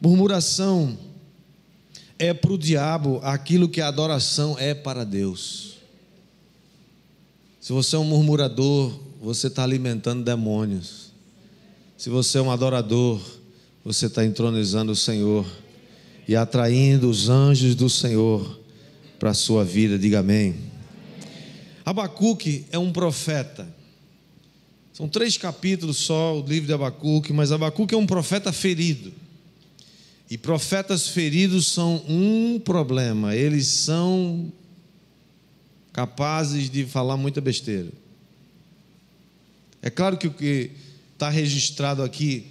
Murmuração 0.00 0.98
é 2.18 2.32
para 2.32 2.52
o 2.52 2.58
diabo 2.58 3.20
aquilo 3.22 3.68
que 3.68 3.80
a 3.80 3.88
adoração 3.88 4.56
é 4.58 4.74
para 4.74 5.04
Deus. 5.04 5.74
Se 7.60 7.72
você 7.72 7.96
é 7.96 7.98
um 7.98 8.04
murmurador, 8.04 8.92
você 9.20 9.46
está 9.46 9.62
alimentando 9.62 10.22
demônios. 10.22 11.12
Se 11.96 12.10
você 12.10 12.38
é 12.38 12.42
um 12.42 12.50
adorador, 12.50 13.20
você 13.84 14.06
está 14.06 14.24
entronizando 14.24 14.92
o 14.92 14.96
Senhor 14.96 15.46
e 16.28 16.36
atraindo 16.36 17.08
os 17.08 17.28
anjos 17.28 17.74
do 17.74 17.88
Senhor 17.88 18.60
para 19.18 19.30
a 19.30 19.34
sua 19.34 19.64
vida. 19.64 19.98
Diga 19.98 20.20
amém. 20.20 20.54
Abacuque 21.84 22.66
é 22.70 22.78
um 22.78 22.92
profeta. 22.92 23.66
São 24.92 25.08
três 25.08 25.36
capítulos 25.36 25.96
só 25.96 26.38
o 26.38 26.46
livro 26.46 26.66
de 26.66 26.72
Abacuque, 26.72 27.32
mas 27.32 27.50
Abacuque 27.50 27.94
é 27.94 27.98
um 27.98 28.06
profeta 28.06 28.52
ferido. 28.52 29.12
E 30.34 30.36
profetas 30.36 31.06
feridos 31.06 31.68
são 31.68 32.02
um 32.08 32.58
problema, 32.58 33.36
eles 33.36 33.68
são 33.68 34.52
capazes 35.92 36.68
de 36.68 36.84
falar 36.84 37.16
muita 37.16 37.40
besteira. 37.40 37.92
É 39.80 39.88
claro 39.88 40.16
que 40.16 40.26
o 40.26 40.32
que 40.32 40.72
está 41.12 41.30
registrado 41.30 42.02
aqui 42.02 42.48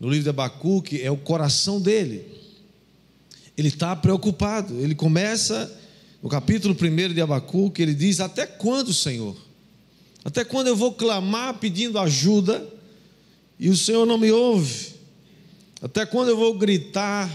no 0.00 0.08
livro 0.08 0.22
de 0.22 0.30
Abacuque 0.30 1.02
é 1.02 1.10
o 1.10 1.18
coração 1.18 1.78
dele. 1.78 2.24
Ele 3.58 3.68
está 3.68 3.94
preocupado. 3.94 4.80
Ele 4.80 4.94
começa 4.94 5.70
no 6.22 6.30
capítulo 6.30 6.74
1 6.74 7.12
de 7.12 7.20
Abacuque, 7.20 7.82
ele 7.82 7.92
diz: 7.92 8.20
Até 8.20 8.46
quando, 8.46 8.94
Senhor? 8.94 9.36
Até 10.24 10.46
quando 10.46 10.68
eu 10.68 10.76
vou 10.76 10.94
clamar 10.94 11.58
pedindo 11.58 11.98
ajuda 11.98 12.66
e 13.60 13.68
o 13.68 13.76
Senhor 13.76 14.06
não 14.06 14.16
me 14.16 14.32
ouve? 14.32 14.95
Até 15.80 16.06
quando 16.06 16.28
eu 16.28 16.36
vou 16.36 16.54
gritar 16.54 17.30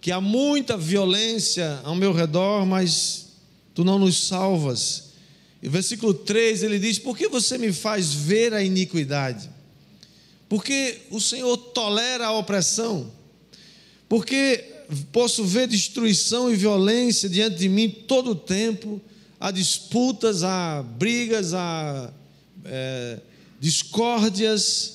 que 0.00 0.10
há 0.10 0.20
muita 0.20 0.76
violência 0.76 1.80
ao 1.84 1.94
meu 1.94 2.12
redor, 2.12 2.66
mas 2.66 3.28
tu 3.74 3.84
não 3.84 3.98
nos 3.98 4.26
salvas? 4.26 5.12
E 5.62 5.68
versículo 5.68 6.12
3 6.12 6.64
ele 6.64 6.78
diz: 6.78 6.98
Por 6.98 7.16
que 7.16 7.28
você 7.28 7.56
me 7.56 7.72
faz 7.72 8.12
ver 8.12 8.52
a 8.52 8.62
iniquidade? 8.62 9.48
Porque 10.48 10.98
o 11.10 11.20
Senhor 11.20 11.56
tolera 11.56 12.26
a 12.26 12.32
opressão? 12.32 13.10
Porque 14.08 14.64
posso 15.10 15.44
ver 15.44 15.66
destruição 15.66 16.52
e 16.52 16.56
violência 16.56 17.28
diante 17.28 17.56
de 17.56 17.68
mim 17.68 17.88
todo 17.88 18.32
o 18.32 18.34
tempo? 18.34 19.00
Há 19.40 19.50
disputas, 19.50 20.42
há 20.42 20.82
brigas, 20.82 21.54
há 21.54 22.12
é, 22.66 23.18
discórdias. 23.58 24.91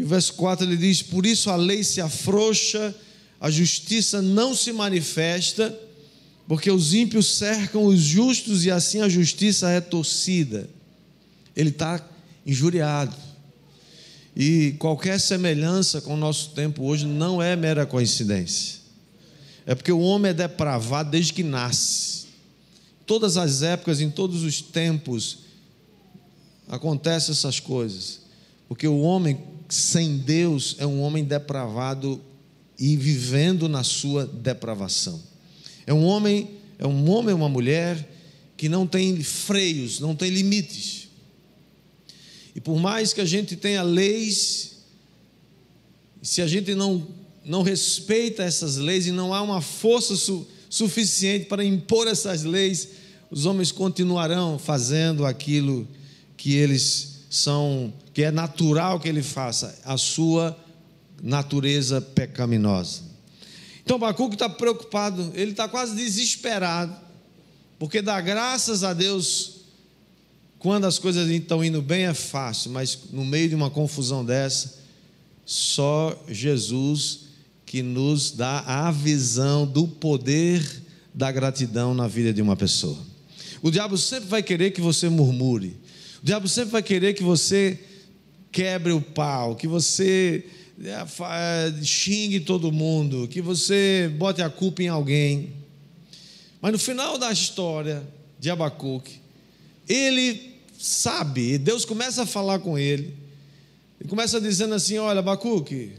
E 0.00 0.02
verso 0.02 0.32
4 0.32 0.64
ele 0.64 0.78
diz: 0.78 1.02
Por 1.02 1.26
isso 1.26 1.50
a 1.50 1.56
lei 1.56 1.84
se 1.84 2.00
afrouxa, 2.00 2.94
a 3.38 3.50
justiça 3.50 4.22
não 4.22 4.54
se 4.54 4.72
manifesta 4.72 5.78
porque 6.48 6.70
os 6.70 6.94
ímpios 6.94 7.36
cercam 7.36 7.84
os 7.84 8.00
justos 8.00 8.64
e 8.64 8.70
assim 8.70 9.02
a 9.02 9.10
justiça 9.10 9.68
é 9.68 9.78
torcida. 9.78 10.70
Ele 11.54 11.68
está 11.68 12.02
injuriado. 12.46 13.14
E 14.34 14.74
qualquer 14.78 15.20
semelhança 15.20 16.00
com 16.00 16.14
o 16.14 16.16
nosso 16.16 16.52
tempo 16.52 16.82
hoje 16.84 17.04
não 17.04 17.42
é 17.42 17.54
mera 17.54 17.84
coincidência. 17.84 18.80
É 19.66 19.74
porque 19.74 19.92
o 19.92 20.00
homem 20.00 20.30
é 20.30 20.34
depravado 20.34 21.10
desde 21.10 21.34
que 21.34 21.42
nasce. 21.42 22.24
Todas 23.04 23.36
as 23.36 23.60
épocas, 23.60 24.00
em 24.00 24.10
todos 24.10 24.44
os 24.44 24.62
tempos, 24.62 25.40
acontecem 26.66 27.32
essas 27.32 27.60
coisas. 27.60 28.20
Porque 28.66 28.88
o 28.88 29.00
homem 29.00 29.59
sem 29.74 30.18
Deus 30.18 30.76
é 30.78 30.86
um 30.86 31.00
homem 31.00 31.24
depravado 31.24 32.20
e 32.78 32.96
vivendo 32.96 33.68
na 33.68 33.84
sua 33.84 34.26
depravação. 34.26 35.22
É 35.86 35.92
um 35.92 36.04
homem, 36.04 36.50
é 36.78 36.86
um 36.86 37.10
homem, 37.10 37.34
uma 37.34 37.48
mulher 37.48 38.08
que 38.56 38.68
não 38.68 38.86
tem 38.86 39.22
freios, 39.22 40.00
não 40.00 40.14
tem 40.14 40.30
limites. 40.30 41.08
E 42.54 42.60
por 42.60 42.78
mais 42.78 43.12
que 43.12 43.20
a 43.20 43.24
gente 43.24 43.56
tenha 43.56 43.82
leis, 43.82 44.78
se 46.22 46.42
a 46.42 46.46
gente 46.46 46.74
não 46.74 47.06
não 47.44 47.62
respeita 47.62 48.42
essas 48.42 48.76
leis 48.76 49.06
e 49.06 49.10
não 49.10 49.32
há 49.32 49.40
uma 49.42 49.60
força 49.60 50.14
su 50.14 50.46
suficiente 50.68 51.46
para 51.46 51.64
impor 51.64 52.06
essas 52.06 52.44
leis, 52.44 52.90
os 53.28 53.44
homens 53.44 53.72
continuarão 53.72 54.56
fazendo 54.56 55.26
aquilo 55.26 55.88
que 56.36 56.54
eles 56.54 57.09
são, 57.30 57.94
que 58.12 58.24
é 58.24 58.32
natural 58.32 58.98
que 58.98 59.08
ele 59.08 59.22
faça, 59.22 59.78
a 59.84 59.96
sua 59.96 60.58
natureza 61.22 62.00
pecaminosa. 62.00 63.02
Então 63.84 63.96
Abacuque 63.96 64.34
está 64.34 64.48
preocupado, 64.48 65.30
ele 65.34 65.52
está 65.52 65.68
quase 65.68 65.94
desesperado, 65.94 66.94
porque 67.78 68.02
dar 68.02 68.20
graças 68.20 68.82
a 68.82 68.92
Deus 68.92 69.60
quando 70.58 70.84
as 70.84 70.98
coisas 70.98 71.26
estão 71.30 71.64
indo 71.64 71.80
bem 71.80 72.04
é 72.04 72.12
fácil, 72.12 72.70
mas 72.72 72.98
no 73.12 73.24
meio 73.24 73.48
de 73.48 73.54
uma 73.54 73.70
confusão 73.70 74.24
dessa, 74.24 74.78
só 75.46 76.22
Jesus 76.28 77.30
que 77.64 77.82
nos 77.82 78.32
dá 78.32 78.60
a 78.66 78.90
visão 78.90 79.66
do 79.66 79.86
poder 79.86 80.62
da 81.14 81.30
gratidão 81.32 81.94
na 81.94 82.06
vida 82.06 82.32
de 82.32 82.42
uma 82.42 82.56
pessoa. 82.56 82.98
O 83.62 83.70
diabo 83.70 83.96
sempre 83.96 84.28
vai 84.28 84.42
querer 84.42 84.72
que 84.72 84.80
você 84.80 85.08
murmure, 85.08 85.79
o 86.22 86.26
diabo 86.26 86.48
sempre 86.48 86.70
vai 86.70 86.82
querer 86.82 87.14
que 87.14 87.22
você 87.22 87.78
quebre 88.52 88.92
o 88.92 89.00
pau, 89.00 89.56
que 89.56 89.66
você 89.66 90.44
é, 90.82 90.92
é, 90.92 91.84
xingue 91.84 92.40
todo 92.40 92.72
mundo, 92.72 93.28
que 93.28 93.40
você 93.40 94.12
bote 94.18 94.42
a 94.42 94.50
culpa 94.50 94.82
em 94.82 94.88
alguém. 94.88 95.52
Mas 96.60 96.72
no 96.72 96.78
final 96.78 97.16
da 97.16 97.32
história 97.32 98.06
de 98.38 98.50
Abacuque, 98.50 99.20
ele 99.88 100.56
sabe, 100.78 101.58
Deus 101.58 101.84
começa 101.84 102.22
a 102.22 102.26
falar 102.26 102.58
com 102.58 102.78
ele, 102.78 103.14
e 104.00 104.08
começa 104.08 104.40
dizendo 104.40 104.74
assim: 104.74 104.98
Olha, 104.98 105.20
Abacuque, 105.20 105.92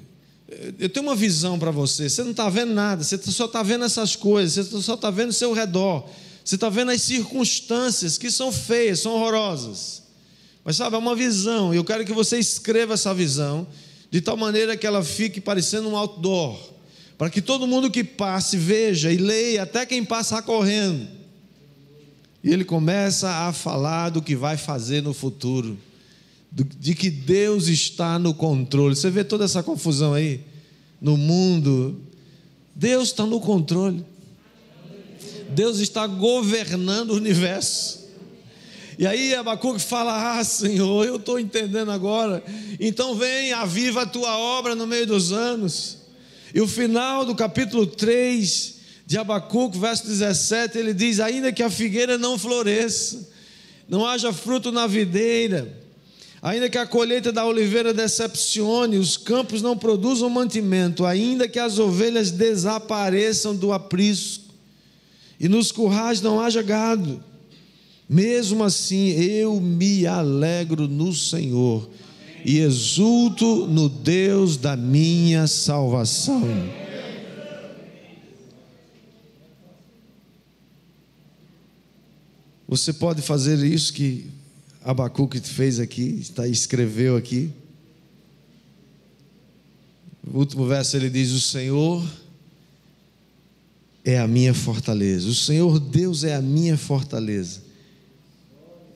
eu 0.79 0.89
tenho 0.89 1.05
uma 1.05 1.15
visão 1.15 1.57
para 1.57 1.71
você, 1.71 2.09
você 2.09 2.23
não 2.23 2.31
está 2.31 2.49
vendo 2.49 2.73
nada, 2.73 3.03
você 3.03 3.17
só 3.17 3.45
está 3.45 3.63
vendo 3.63 3.85
essas 3.85 4.15
coisas, 4.15 4.67
você 4.67 4.81
só 4.81 4.95
está 4.95 5.09
vendo 5.09 5.29
o 5.29 5.33
seu 5.33 5.53
redor, 5.53 6.07
você 6.43 6.55
está 6.55 6.69
vendo 6.69 6.91
as 6.91 7.01
circunstâncias 7.01 8.17
que 8.17 8.29
são 8.29 8.51
feias, 8.51 8.99
são 8.99 9.13
horrorosas. 9.13 10.00
Mas 10.63 10.75
sabe, 10.75 10.95
é 10.95 10.99
uma 10.99 11.15
visão, 11.15 11.73
e 11.73 11.77
eu 11.77 11.83
quero 11.83 12.05
que 12.05 12.13
você 12.13 12.37
escreva 12.37 12.93
essa 12.93 13.13
visão 13.13 13.67
de 14.11 14.21
tal 14.21 14.37
maneira 14.37 14.77
que 14.77 14.85
ela 14.85 15.03
fique 15.03 15.41
parecendo 15.41 15.89
um 15.89 15.97
outdoor, 15.97 16.59
para 17.17 17.29
que 17.29 17.41
todo 17.41 17.65
mundo 17.65 17.89
que 17.89 18.03
passe 18.03 18.57
veja 18.57 19.11
e 19.11 19.17
leia, 19.17 19.63
até 19.63 19.85
quem 19.85 20.03
passa 20.03 20.41
correndo. 20.41 21.07
E 22.43 22.51
ele 22.51 22.65
começa 22.65 23.29
a 23.29 23.53
falar 23.53 24.09
do 24.09 24.21
que 24.21 24.35
vai 24.35 24.57
fazer 24.57 25.01
no 25.01 25.13
futuro, 25.13 25.77
de 26.51 26.93
que 26.93 27.09
Deus 27.09 27.67
está 27.67 28.19
no 28.19 28.33
controle. 28.33 28.95
Você 28.95 29.09
vê 29.09 29.23
toda 29.23 29.45
essa 29.45 29.63
confusão 29.63 30.13
aí 30.13 30.41
no 30.99 31.15
mundo. 31.15 32.01
Deus 32.75 33.09
está 33.09 33.25
no 33.25 33.39
controle. 33.39 34.03
Deus 35.51 35.79
está 35.79 36.07
governando 36.07 37.11
o 37.11 37.15
universo. 37.15 38.00
E 39.01 39.07
aí 39.07 39.33
Abacuque 39.33 39.81
fala: 39.81 40.37
Ah, 40.37 40.43
Senhor, 40.43 41.07
eu 41.07 41.15
estou 41.15 41.39
entendendo 41.39 41.89
agora. 41.89 42.43
Então 42.79 43.15
vem, 43.15 43.51
aviva 43.51 44.03
a 44.03 44.05
tua 44.05 44.37
obra 44.37 44.75
no 44.75 44.85
meio 44.85 45.07
dos 45.07 45.31
anos. 45.31 45.97
E 46.53 46.61
o 46.61 46.67
final 46.67 47.25
do 47.25 47.33
capítulo 47.33 47.87
3 47.87 48.75
de 49.07 49.17
Abacuque, 49.17 49.79
verso 49.79 50.05
17, 50.05 50.77
ele 50.77 50.93
diz: 50.93 51.19
Ainda 51.19 51.51
que 51.51 51.63
a 51.63 51.69
figueira 51.71 52.15
não 52.15 52.37
floresça, 52.37 53.27
não 53.89 54.05
haja 54.05 54.31
fruto 54.31 54.71
na 54.71 54.85
videira, 54.85 55.75
ainda 56.39 56.69
que 56.69 56.77
a 56.77 56.85
colheita 56.85 57.31
da 57.31 57.43
oliveira 57.43 57.95
decepcione, 57.95 58.99
os 58.99 59.17
campos 59.17 59.63
não 59.63 59.75
produzam 59.75 60.29
mantimento, 60.29 61.07
ainda 61.07 61.47
que 61.47 61.57
as 61.57 61.79
ovelhas 61.79 62.29
desapareçam 62.29 63.55
do 63.55 63.73
aprisco, 63.73 64.53
e 65.39 65.49
nos 65.49 65.71
currais 65.71 66.21
não 66.21 66.39
haja 66.39 66.61
gado, 66.61 67.30
mesmo 68.11 68.61
assim, 68.61 69.11
eu 69.11 69.61
me 69.61 70.05
alegro 70.05 70.85
no 70.85 71.13
Senhor 71.13 71.89
e 72.43 72.57
exulto 72.57 73.65
no 73.67 73.87
Deus 73.87 74.57
da 74.57 74.75
minha 74.75 75.47
salvação. 75.47 76.43
Você 82.67 82.91
pode 82.91 83.21
fazer 83.21 83.63
isso 83.63 83.93
que 83.93 84.29
Abacuque 84.83 85.39
fez 85.39 85.79
aqui, 85.79 86.17
está, 86.19 86.45
escreveu 86.45 87.15
aqui. 87.15 87.49
O 90.29 90.37
último 90.37 90.67
verso 90.67 90.97
ele 90.97 91.09
diz: 91.09 91.31
O 91.31 91.39
Senhor 91.39 92.05
é 94.03 94.19
a 94.19 94.27
minha 94.27 94.53
fortaleza. 94.53 95.29
O 95.29 95.33
Senhor 95.33 95.79
Deus 95.79 96.25
é 96.25 96.35
a 96.35 96.41
minha 96.41 96.77
fortaleza. 96.77 97.70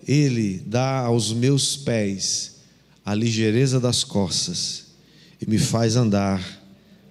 Ele 0.08 0.62
dá 0.66 1.00
aos 1.00 1.34
meus 1.34 1.76
pés 1.76 2.56
a 3.04 3.14
ligeireza 3.14 3.80
das 3.80 4.04
costas 4.04 4.86
e 5.42 5.50
me 5.50 5.58
faz 5.58 5.96
andar 5.96 6.44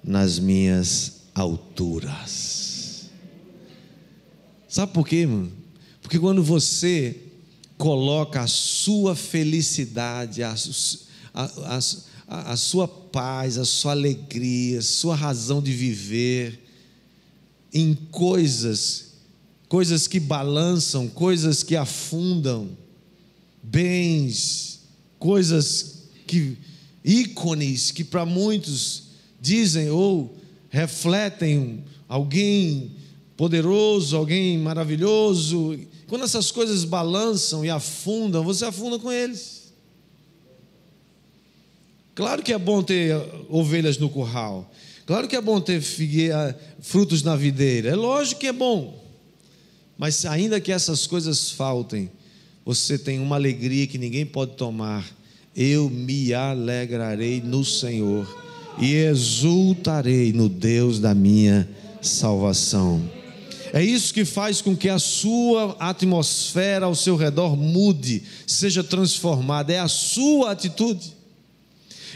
nas 0.02 0.38
minhas 0.38 1.22
alturas. 1.34 3.10
Sabe 4.68 4.92
por 4.92 5.06
quê, 5.06 5.26
mano? 5.26 5.52
Porque 6.02 6.18
quando 6.18 6.42
você 6.42 7.16
coloca 7.78 8.42
a 8.42 8.46
sua 8.46 9.16
felicidade, 9.16 10.42
a, 10.42 10.54
a, 11.32 11.78
a, 12.26 12.52
a 12.52 12.56
sua 12.56 12.86
paz, 12.86 13.58
a 13.58 13.64
sua 13.64 13.92
alegria, 13.92 14.78
a 14.78 14.82
sua 14.82 15.14
razão 15.14 15.62
de 15.62 15.72
viver 15.72 16.60
em 17.72 17.94
coisas, 17.94 19.14
coisas 19.68 20.06
que 20.06 20.20
balançam, 20.20 21.08
coisas 21.08 21.62
que 21.62 21.74
afundam, 21.74 22.70
bens, 23.64 24.80
coisas 25.18 26.04
que 26.26 26.58
ícones 27.04 27.90
que 27.90 28.04
para 28.04 28.24
muitos 28.24 29.04
dizem 29.40 29.90
ou 29.90 30.36
refletem 30.70 31.84
alguém 32.08 32.92
poderoso, 33.36 34.16
alguém 34.16 34.58
maravilhoso. 34.58 35.78
Quando 36.06 36.24
essas 36.24 36.50
coisas 36.50 36.84
balançam 36.84 37.64
e 37.64 37.70
afundam, 37.70 38.44
você 38.44 38.64
afunda 38.64 38.98
com 38.98 39.10
eles. 39.10 39.72
Claro 42.14 42.42
que 42.42 42.52
é 42.52 42.58
bom 42.58 42.82
ter 42.82 43.16
ovelhas 43.48 43.98
no 43.98 44.08
curral. 44.08 44.70
Claro 45.06 45.28
que 45.28 45.36
é 45.36 45.40
bom 45.40 45.60
ter 45.60 45.80
figueira, 45.80 46.58
frutos 46.80 47.22
na 47.22 47.36
videira. 47.36 47.90
É 47.90 47.96
lógico 47.96 48.40
que 48.40 48.46
é 48.46 48.52
bom. 48.52 49.02
Mas 49.98 50.24
ainda 50.24 50.60
que 50.60 50.72
essas 50.72 51.06
coisas 51.06 51.50
faltem, 51.50 52.10
você 52.64 52.96
tem 52.96 53.20
uma 53.20 53.36
alegria 53.36 53.86
que 53.86 53.98
ninguém 53.98 54.24
pode 54.24 54.52
tomar. 54.52 55.04
Eu 55.54 55.90
me 55.90 56.32
alegrarei 56.32 57.40
no 57.40 57.64
Senhor 57.64 58.26
e 58.78 58.94
exultarei 58.94 60.32
no 60.32 60.48
Deus 60.48 60.98
da 60.98 61.14
minha 61.14 61.68
salvação. 62.00 63.02
É 63.72 63.82
isso 63.82 64.14
que 64.14 64.24
faz 64.24 64.62
com 64.62 64.74
que 64.74 64.88
a 64.88 64.98
sua 64.98 65.76
atmosfera 65.78 66.86
ao 66.86 66.94
seu 66.94 67.16
redor 67.16 67.56
mude, 67.56 68.22
seja 68.46 68.82
transformada. 68.82 69.72
É 69.72 69.80
a 69.80 69.88
sua 69.88 70.52
atitude. 70.52 71.12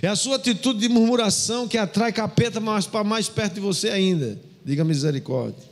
É 0.01 0.09
a 0.09 0.17
sua 0.17 0.37
atitude 0.37 0.79
de 0.79 0.89
murmuração 0.89 1.67
que 1.69 1.77
atrai 1.77 2.13
capeta 2.13 2.61
mais 2.61 2.87
para 2.87 3.05
mais 3.05 3.29
perto 3.29 3.55
de 3.55 3.61
você 3.61 3.89
ainda. 3.89 4.39
Diga 4.65 4.85
misericórdia. 4.85 5.69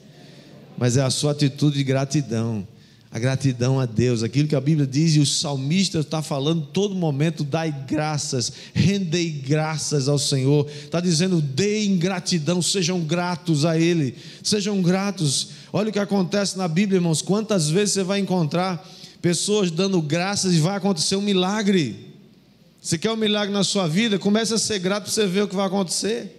Mas 0.77 0.97
é 0.97 1.03
a 1.03 1.11
sua 1.11 1.33
atitude 1.33 1.77
de 1.77 1.85
gratidão 1.85 2.67
a 3.17 3.19
gratidão 3.19 3.81
a 3.81 3.87
Deus, 3.87 4.23
aquilo 4.23 4.47
que 4.47 4.55
a 4.55 4.61
Bíblia 4.61 4.87
diz, 4.87 5.17
e 5.17 5.21
o 5.21 5.25
salmista 5.25 6.01
está 6.01 6.21
falando 6.21 6.67
todo 6.67 6.95
momento: 6.95 7.45
dai 7.45 7.75
graças, 7.89 8.53
rendei 8.75 9.31
graças 9.31 10.07
ao 10.07 10.19
Senhor, 10.19 10.67
está 10.85 11.01
dizendo, 11.01 11.41
deem 11.41 11.97
gratidão, 11.97 12.61
sejam 12.61 13.01
gratos 13.01 13.65
a 13.65 13.79
Ele, 13.79 14.15
sejam 14.43 14.83
gratos. 14.83 15.49
Olha 15.73 15.89
o 15.89 15.93
que 15.93 15.99
acontece 15.99 16.59
na 16.59 16.69
Bíblia, 16.69 16.99
irmãos: 16.99 17.23
quantas 17.23 17.71
vezes 17.71 17.95
você 17.95 18.03
vai 18.03 18.19
encontrar 18.19 18.87
pessoas 19.23 19.71
dando 19.71 20.03
graças 20.03 20.53
e 20.53 20.61
vai 20.61 20.77
acontecer 20.77 21.17
um 21.17 21.23
milagre. 21.23 22.13
Você 22.83 22.99
quer 22.99 23.11
um 23.11 23.17
milagre 23.17 23.51
na 23.51 23.65
sua 23.65 23.89
vida? 23.89 24.19
Comece 24.19 24.53
a 24.53 24.59
ser 24.59 24.79
grato 24.79 25.05
para 25.05 25.13
você 25.13 25.27
ver 25.27 25.45
o 25.45 25.49
que 25.49 25.57
vai 25.57 25.67
acontecer. 25.67 26.39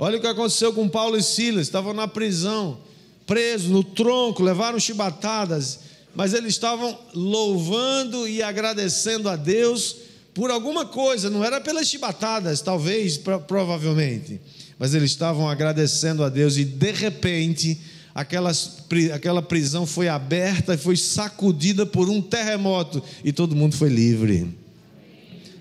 Olha 0.00 0.18
o 0.18 0.20
que 0.20 0.26
aconteceu 0.26 0.72
com 0.72 0.88
Paulo 0.88 1.16
e 1.16 1.22
Silas, 1.22 1.68
estavam 1.68 1.94
na 1.94 2.08
prisão, 2.08 2.80
presos 3.24 3.70
no 3.70 3.84
tronco, 3.84 4.42
levaram 4.42 4.80
chibatadas 4.80 5.91
mas 6.14 6.34
eles 6.34 6.54
estavam 6.54 6.98
louvando 7.14 8.28
e 8.28 8.42
agradecendo 8.42 9.28
a 9.28 9.36
Deus 9.36 9.96
por 10.34 10.50
alguma 10.50 10.86
coisa, 10.86 11.28
não 11.28 11.44
era 11.44 11.60
pelas 11.60 11.88
chibatadas, 11.88 12.60
talvez, 12.60 13.18
provavelmente, 13.46 14.40
mas 14.78 14.94
eles 14.94 15.10
estavam 15.10 15.48
agradecendo 15.48 16.24
a 16.24 16.28
Deus 16.28 16.56
e 16.56 16.64
de 16.64 16.90
repente 16.90 17.78
aquelas, 18.14 18.78
aquela 19.14 19.42
prisão 19.42 19.86
foi 19.86 20.08
aberta 20.08 20.74
e 20.74 20.78
foi 20.78 20.96
sacudida 20.96 21.84
por 21.84 22.08
um 22.08 22.20
terremoto 22.20 23.02
e 23.22 23.32
todo 23.32 23.56
mundo 23.56 23.76
foi 23.76 23.88
livre. 23.88 24.48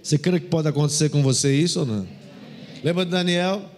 Você 0.02 0.18
crê 0.18 0.40
que 0.40 0.48
pode 0.48 0.68
acontecer 0.68 1.10
com 1.10 1.22
você 1.22 1.54
isso 1.54 1.82
ou 1.82 1.86
não? 1.86 2.08
Lembra 2.84 3.06
de 3.06 3.12
Daniel? 3.12 3.70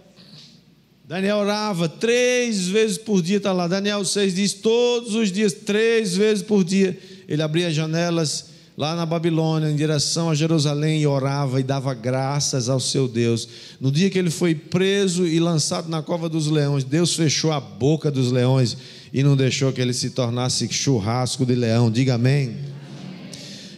Daniel 1.06 1.38
orava 1.38 1.90
três 1.90 2.68
vezes 2.68 2.98
por 2.98 3.22
dia, 3.22 3.38
está 3.38 3.52
lá. 3.52 3.68
Daniel 3.68 4.06
6 4.06 4.36
diz: 4.36 4.54
todos 4.54 5.16
os 5.16 5.32
dias, 5.32 5.52
três 5.52 6.16
vezes 6.16 6.42
por 6.42 6.64
dia, 6.64 6.98
ele 7.28 7.42
abria 7.42 7.68
as 7.68 7.76
janelas 7.76 8.54
lá 8.78 8.96
na 8.96 9.06
Babilônia, 9.06 9.70
em 9.70 9.76
direção 9.76 10.30
a 10.30 10.36
Jerusalém, 10.36 11.02
e 11.02 11.08
orava 11.08 11.60
e 11.60 11.64
dava 11.64 11.94
graças 11.94 12.70
ao 12.70 12.80
seu 12.80 13.08
Deus. 13.08 13.48
No 13.82 13.92
dia 13.92 14.10
que 14.10 14.18
ele 14.18 14.30
foi 14.30 14.56
preso 14.56 15.28
e 15.28 15.42
lançado 15.42 15.90
na 15.90 16.02
cova 16.02 16.30
dos 16.30 16.48
leões, 16.48 16.86
Deus 16.86 17.14
fechou 17.16 17.52
a 17.52 17.60
boca 17.60 18.10
dos 18.10 18.32
leões 18.32 18.78
e 19.12 19.22
não 19.22 19.36
deixou 19.36 19.74
que 19.74 19.82
ele 19.82 19.94
se 19.94 20.12
tornasse 20.12 20.68
churrasco 20.72 21.46
de 21.46 21.54
leão. 21.54 21.92
Diga 21.92 22.16
amém. 22.16 22.56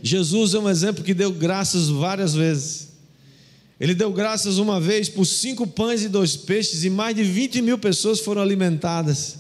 Jesus 0.04 0.54
é 0.54 0.60
um 0.60 0.70
exemplo 0.70 1.04
que 1.04 1.16
deu 1.16 1.32
graças 1.32 1.90
várias 1.90 2.36
vezes. 2.36 2.85
Ele 3.80 3.94
deu 3.94 4.12
graças 4.12 4.58
uma 4.58 4.80
vez 4.80 5.10
por 5.10 5.26
cinco 5.26 5.68
pães 5.68 6.04
e 6.04 6.08
dois 6.08 6.36
peixes, 6.38 6.84
e 6.84 6.90
mais 6.90 7.16
de 7.16 7.24
20 7.24 7.62
mil 7.62 7.78
pessoas 7.78 8.20
foram 8.20 8.42
alimentadas. 8.42 9.38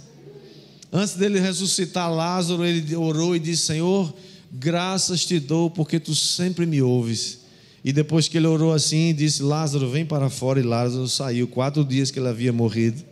Antes 0.91 1.15
dele 1.15 1.39
ressuscitar 1.39 2.13
Lázaro, 2.13 2.65
ele 2.65 2.95
orou 2.95 3.36
e 3.36 3.39
disse: 3.39 3.67
Senhor, 3.67 4.13
graças 4.52 5.26
te 5.26 5.39
dou, 5.39 5.69
porque 5.69 6.00
tu 6.00 6.13
sempre 6.13 6.65
me 6.65 6.82
ouves. 6.82 7.39
E 7.84 7.93
depois 7.93 8.28
que 8.28 8.38
ele 8.38 8.48
orou 8.48 8.74
assim, 8.74 9.13
disse: 9.13 9.41
Lázaro, 9.41 9.89
vem 9.89 10.06
para 10.06 10.30
fora. 10.30 10.60
E 10.60 10.63
Lázaro 10.63 11.08
saiu, 11.08 11.48
quatro 11.48 11.86
dias 11.86 12.12
que 12.12 12.19
ele 12.19 12.28
havia 12.28 12.52
morrido. 12.52 13.04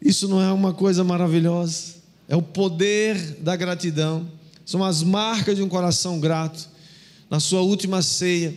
Isso 0.00 0.28
não 0.28 0.40
é 0.40 0.52
uma 0.52 0.72
coisa 0.72 1.04
maravilhosa? 1.04 1.96
É 2.28 2.36
o 2.36 2.42
poder 2.42 3.16
da 3.40 3.56
gratidão, 3.56 4.30
são 4.64 4.84
as 4.84 5.02
marcas 5.02 5.56
de 5.56 5.62
um 5.62 5.68
coração 5.68 6.20
grato. 6.20 6.68
Na 7.30 7.40
sua 7.40 7.60
última 7.60 8.02
ceia, 8.02 8.56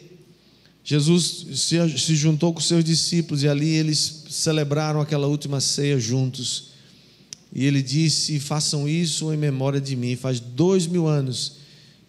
Jesus 0.84 1.46
se, 1.56 1.98
se 1.98 2.16
juntou 2.16 2.54
com 2.54 2.60
seus 2.60 2.84
discípulos 2.84 3.44
e 3.44 3.48
ali 3.48 3.70
eles 3.70 4.26
celebraram 4.30 5.00
aquela 5.00 5.28
última 5.28 5.60
ceia 5.60 6.00
juntos. 6.00 6.72
E 7.54 7.66
ele 7.66 7.82
disse: 7.82 8.40
Façam 8.40 8.88
isso 8.88 9.32
em 9.34 9.38
memória 9.38 9.80
de 9.80 9.96
mim. 9.96 10.16
Faz 10.16 10.40
dois 10.40 10.88
mil 10.88 11.08
anos 11.08 11.62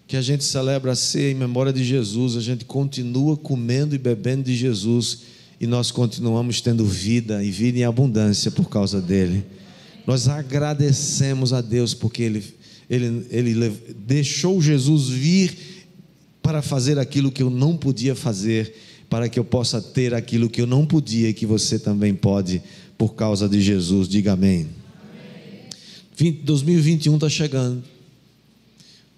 que 0.06 0.16
a 0.16 0.22
gente 0.22 0.44
celebra 0.44 0.92
a 0.92 0.96
ceia 0.96 1.30
em 1.30 1.34
memória 1.34 1.72
de 1.72 1.82
Jesus, 1.82 2.36
a 2.36 2.40
gente 2.40 2.66
continua 2.66 3.36
comendo 3.36 3.94
e 3.94 3.98
bebendo 3.98 4.42
de 4.42 4.54
Jesus 4.54 5.20
e 5.58 5.66
nós 5.66 5.90
continuamos 5.90 6.60
tendo 6.60 6.84
vida 6.84 7.42
e 7.42 7.50
vida 7.50 7.78
em 7.78 7.84
abundância 7.84 8.50
por 8.50 8.68
causa 8.68 9.00
dele. 9.00 9.44
Nós 10.06 10.28
agradecemos 10.28 11.52
a 11.52 11.60
Deus 11.60 11.94
porque 11.94 12.24
ele, 12.24 12.44
ele, 12.90 13.26
ele 13.30 13.72
deixou 14.04 14.60
Jesus 14.60 15.08
vir 15.08 15.56
para 16.42 16.60
fazer 16.60 16.98
aquilo 16.98 17.30
que 17.30 17.42
eu 17.42 17.48
não 17.48 17.76
podia 17.76 18.14
fazer, 18.14 18.74
para 19.08 19.28
que 19.28 19.38
eu 19.38 19.44
possa 19.44 19.80
ter 19.80 20.12
aquilo 20.12 20.50
que 20.50 20.60
eu 20.60 20.66
não 20.66 20.84
podia 20.84 21.28
e 21.28 21.34
que 21.34 21.46
você 21.46 21.78
também 21.78 22.14
pode, 22.14 22.62
por 22.98 23.14
causa 23.14 23.48
de 23.48 23.60
Jesus. 23.60 24.08
Diga 24.08 24.32
amém. 24.32 24.68
amém. 26.18 26.40
2021 26.42 27.14
está 27.14 27.28
chegando. 27.28 27.84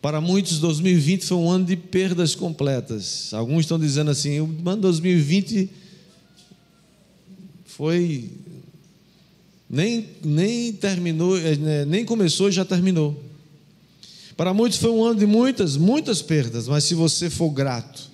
Para 0.02 0.20
muitos, 0.20 0.58
2020 0.58 1.24
foi 1.24 1.36
um 1.38 1.50
ano 1.50 1.64
de 1.64 1.76
perdas 1.76 2.34
completas. 2.34 3.32
Alguns 3.32 3.60
estão 3.60 3.78
dizendo 3.78 4.10
assim: 4.10 4.38
o 4.38 4.54
ano 4.66 4.82
2020 4.82 5.70
foi. 7.64 8.30
Nem, 9.70 10.06
nem 10.22 10.72
terminou, 10.74 11.38
eh, 11.38 11.56
né, 11.56 11.84
nem 11.86 12.04
começou 12.04 12.50
e 12.50 12.52
já 12.52 12.66
terminou. 12.66 13.18
Para 14.36 14.52
muitos 14.52 14.78
foi 14.78 14.90
um 14.90 15.04
ano 15.04 15.20
de 15.20 15.26
muitas, 15.26 15.76
muitas 15.76 16.20
perdas, 16.20 16.66
mas 16.66 16.84
se 16.84 16.94
você 16.94 17.30
for 17.30 17.50
grato, 17.50 18.10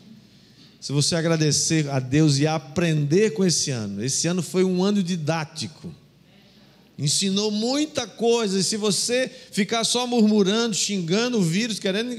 se 0.78 0.92
você 0.92 1.14
agradecer 1.14 1.88
a 1.88 1.98
Deus 1.98 2.38
e 2.38 2.46
aprender 2.46 3.30
com 3.30 3.44
esse 3.44 3.70
ano, 3.70 4.04
esse 4.04 4.26
ano 4.26 4.42
foi 4.42 4.62
um 4.62 4.84
ano 4.84 5.02
didático, 5.02 5.94
ensinou 6.98 7.50
muita 7.50 8.06
coisa, 8.06 8.58
e 8.58 8.62
se 8.62 8.76
você 8.76 9.30
ficar 9.50 9.82
só 9.84 10.06
murmurando, 10.06 10.74
xingando 10.74 11.38
o 11.38 11.42
vírus, 11.42 11.78
querendo 11.78 12.14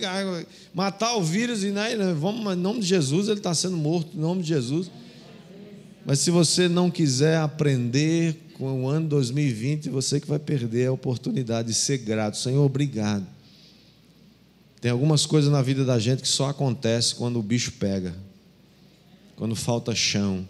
matar 0.74 1.16
o 1.16 1.24
vírus, 1.24 1.64
e 1.64 1.70
né, 1.70 1.95
vamos, 2.20 2.54
em 2.54 2.60
nome 2.60 2.80
de 2.80 2.88
Jesus, 2.88 3.28
ele 3.28 3.39
está 3.39 3.54
sendo 3.54 3.78
morto, 3.78 4.18
em 4.18 4.20
nome 4.20 4.41
de 4.41 4.47
Jesus. 4.47 4.89
Mas 6.04 6.20
se 6.20 6.32
você 6.32 6.68
não 6.68 6.89
quiser 6.89 7.38
aprender 7.38 8.36
com 8.58 8.84
o 8.84 8.88
ano 8.88 9.08
2020, 9.08 9.89
você 9.89 10.20
que 10.20 10.28
vai 10.28 10.39
perder 10.39 10.88
a 10.88 10.91
oportunidade 10.91 11.68
de 11.68 11.76
ser 11.76 11.99
grato. 11.99 12.38
Senhor, 12.38 12.66
obrigado 12.66 13.28
tem 14.82 14.89
algumas 14.89 15.27
coisas 15.27 15.51
na 15.51 15.61
vida 15.61 15.86
da 15.86 15.99
gente 15.99 16.23
que 16.23 16.27
só 16.27 16.49
acontece 16.49 17.13
quando 17.13 17.38
o 17.38 17.43
bicho 17.43 17.73
pega, 17.73 18.15
quando 19.36 19.55
falta 19.55 19.93
chão, 19.93 20.47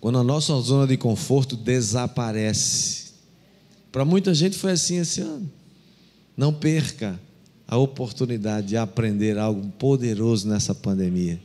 quando 0.00 0.18
a 0.18 0.24
nossa 0.24 0.52
zona 0.60 0.88
de 0.88 0.96
conforto 0.96 1.56
desaparece. 1.56 3.12
Para 3.92 4.04
muita 4.04 4.34
gente 4.34 4.58
foi 4.58 4.72
assim 4.72 4.98
esse 4.98 5.20
ano. 5.20 5.48
Não 6.36 6.52
perca 6.52 7.20
a 7.68 7.76
oportunidade 7.76 8.68
de 8.68 8.76
aprender 8.76 9.38
algo 9.38 9.68
poderoso 9.78 10.48
nessa 10.48 10.74
pandemia. 10.74 11.40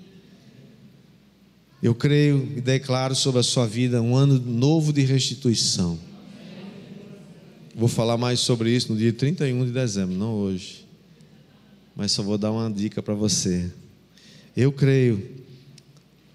Eu 1.84 1.94
creio 1.94 2.52
e 2.58 2.62
declaro 2.62 3.14
sobre 3.14 3.42
a 3.42 3.44
sua 3.44 3.68
vida 3.68 4.02
um 4.02 4.16
ano 4.16 4.40
novo 4.40 4.92
de 4.92 5.04
restituição. 5.04 6.00
Vou 7.76 7.90
falar 7.90 8.18
mais 8.18 8.40
sobre 8.40 8.76
isso 8.76 8.92
no 8.92 8.98
dia 8.98 9.14
31 9.14 9.66
de 9.66 9.72
dezembro, 9.72 10.16
não 10.16 10.34
hoje. 10.34 10.85
Mas 11.96 12.12
só 12.12 12.22
vou 12.22 12.38
dar 12.38 12.52
uma 12.52 12.70
dica 12.70 13.02
para 13.02 13.14
você. 13.14 13.72
Eu 14.56 14.72
creio, 14.72 15.24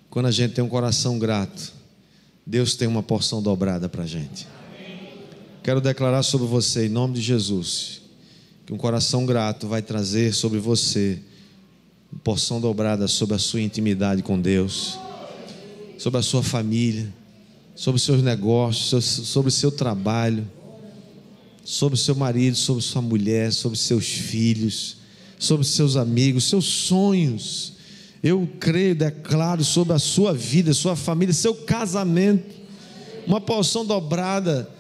quando 0.08 0.26
a 0.26 0.30
gente 0.30 0.54
tem 0.54 0.64
um 0.64 0.68
coração 0.68 1.18
grato, 1.18 1.72
Deus 2.46 2.74
tem 2.74 2.88
uma 2.88 3.02
porção 3.02 3.42
dobrada 3.42 3.88
para 3.88 4.04
a 4.04 4.06
gente. 4.06 4.46
Quero 5.62 5.80
declarar 5.80 6.22
sobre 6.22 6.46
você, 6.46 6.86
em 6.86 6.88
nome 6.88 7.14
de 7.14 7.20
Jesus, 7.20 8.00
que 8.64 8.72
um 8.72 8.78
coração 8.78 9.26
grato 9.26 9.68
vai 9.68 9.82
trazer 9.82 10.32
sobre 10.32 10.58
você 10.58 11.20
porção 12.24 12.60
dobrada 12.60 13.06
sobre 13.06 13.36
a 13.36 13.38
sua 13.38 13.60
intimidade 13.60 14.22
com 14.22 14.40
Deus, 14.40 14.98
sobre 15.96 16.18
a 16.18 16.22
sua 16.22 16.42
família, 16.42 17.12
sobre 17.74 17.96
os 17.96 18.02
seus 18.02 18.22
negócios, 18.22 19.04
sobre 19.04 19.48
o 19.48 19.52
seu 19.52 19.70
trabalho, 19.70 20.46
sobre 21.64 21.94
o 21.94 21.98
seu 21.98 22.14
marido, 22.14 22.56
sobre 22.56 22.82
sua 22.82 23.00
mulher, 23.00 23.52
sobre 23.52 23.78
seus 23.78 24.06
filhos, 24.06 24.96
sobre 25.40 25.66
seus 25.66 25.96
amigos, 25.96 26.44
seus 26.44 26.66
sonhos. 26.66 27.72
Eu 28.22 28.46
creio, 28.60 28.94
declaro 28.94 29.64
sobre 29.64 29.94
a 29.94 29.98
sua 29.98 30.34
vida, 30.34 30.74
sua 30.74 30.94
família, 30.94 31.32
seu 31.32 31.54
casamento, 31.54 32.54
uma 33.26 33.40
porção 33.40 33.84
dobrada. 33.84 34.70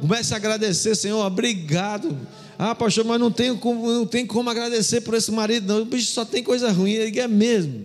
Comece 0.00 0.32
a 0.32 0.38
agradecer, 0.38 0.96
Senhor, 0.96 1.24
obrigado. 1.24 2.18
Ah, 2.58 2.74
pastor, 2.74 3.04
mas 3.04 3.20
não 3.20 3.30
tenho 3.30 3.58
como, 3.58 3.86
não 3.86 4.06
tem 4.06 4.26
como 4.26 4.48
agradecer 4.48 5.02
por 5.02 5.12
esse 5.14 5.30
marido, 5.30 5.66
não. 5.66 5.82
O 5.82 5.84
bicho 5.84 6.10
só 6.10 6.24
tem 6.24 6.42
coisa 6.42 6.72
ruim, 6.72 6.92
ele 6.92 7.20
é 7.20 7.28
mesmo. 7.28 7.84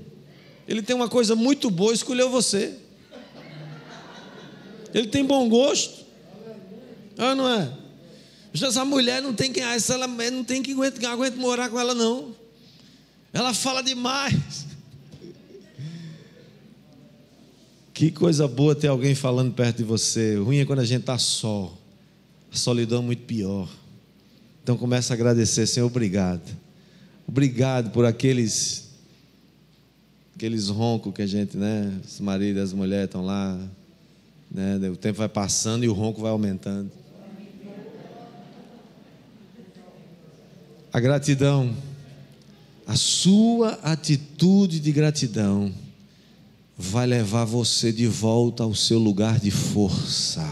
Ele 0.66 0.82
tem 0.82 0.96
uma 0.96 1.10
coisa 1.10 1.36
muito 1.36 1.70
boa, 1.70 1.94
escolheu 1.94 2.30
você. 2.30 2.74
Ele 4.94 5.08
tem 5.08 5.26
bom 5.26 5.50
gosto. 5.50 6.06
Ah, 7.18 7.36
não 7.36 7.50
é? 7.50 7.70
Essa 8.66 8.86
mulher 8.86 9.22
não 9.22 9.34
tem 9.34 9.52
que, 9.52 9.60
essa 9.60 9.94
ela 9.94 10.08
não 10.08 10.44
tem 10.44 10.64
que 10.64 10.72
aguentar, 10.72 11.12
aguenta 11.12 11.38
morar 11.38 11.70
com 11.70 11.80
ela 11.80 11.94
não. 11.94 12.36
Ela 13.34 13.54
fala 13.54 13.82
demais. 13.82 14.66
Que 17.94 18.12
coisa 18.12 18.48
boa 18.48 18.76
ter 18.76 18.88
alguém 18.88 19.16
falando 19.16 19.54
perto 19.54 19.78
de 19.78 19.84
você. 19.84 20.38
Ruim 20.38 20.58
é 20.58 20.66
quando 20.66 20.80
a 20.80 20.86
gente 20.86 21.02
está 21.02 21.18
só. 21.18 21.76
A 22.52 22.56
solidão 22.56 23.00
é 23.00 23.06
muito 23.06 23.24
pior. 23.24 23.68
Então 24.64 24.78
começa 24.78 25.14
a 25.14 25.16
agradecer, 25.16 25.66
Senhor, 25.66 25.88
obrigado. 25.88 26.56
Obrigado 27.28 27.90
por 27.92 28.06
aqueles 28.06 28.88
aqueles 30.36 30.68
roncos 30.68 31.14
que 31.14 31.24
a 31.24 31.26
gente, 31.26 31.58
né, 31.58 32.00
os 32.06 32.20
maridos 32.20 32.62
as 32.62 32.74
mulheres 32.74 33.06
estão 33.06 33.26
lá, 33.26 33.60
né, 34.52 34.78
o 34.88 34.96
tempo 34.96 35.18
vai 35.18 35.28
passando 35.28 35.84
e 35.84 35.90
o 35.90 35.94
ronco 35.94 36.22
vai 36.22 36.30
aumentando. 36.30 36.92
A 40.92 41.00
gratidão, 41.00 41.76
a 42.86 42.96
sua 42.96 43.72
atitude 43.84 44.80
de 44.80 44.92
gratidão 44.92 45.74
vai 46.78 47.06
levar 47.06 47.44
você 47.44 47.92
de 47.92 48.08
volta 48.08 48.64
ao 48.64 48.74
seu 48.74 48.98
lugar 48.98 49.40
de 49.40 49.52
força. 49.52 50.48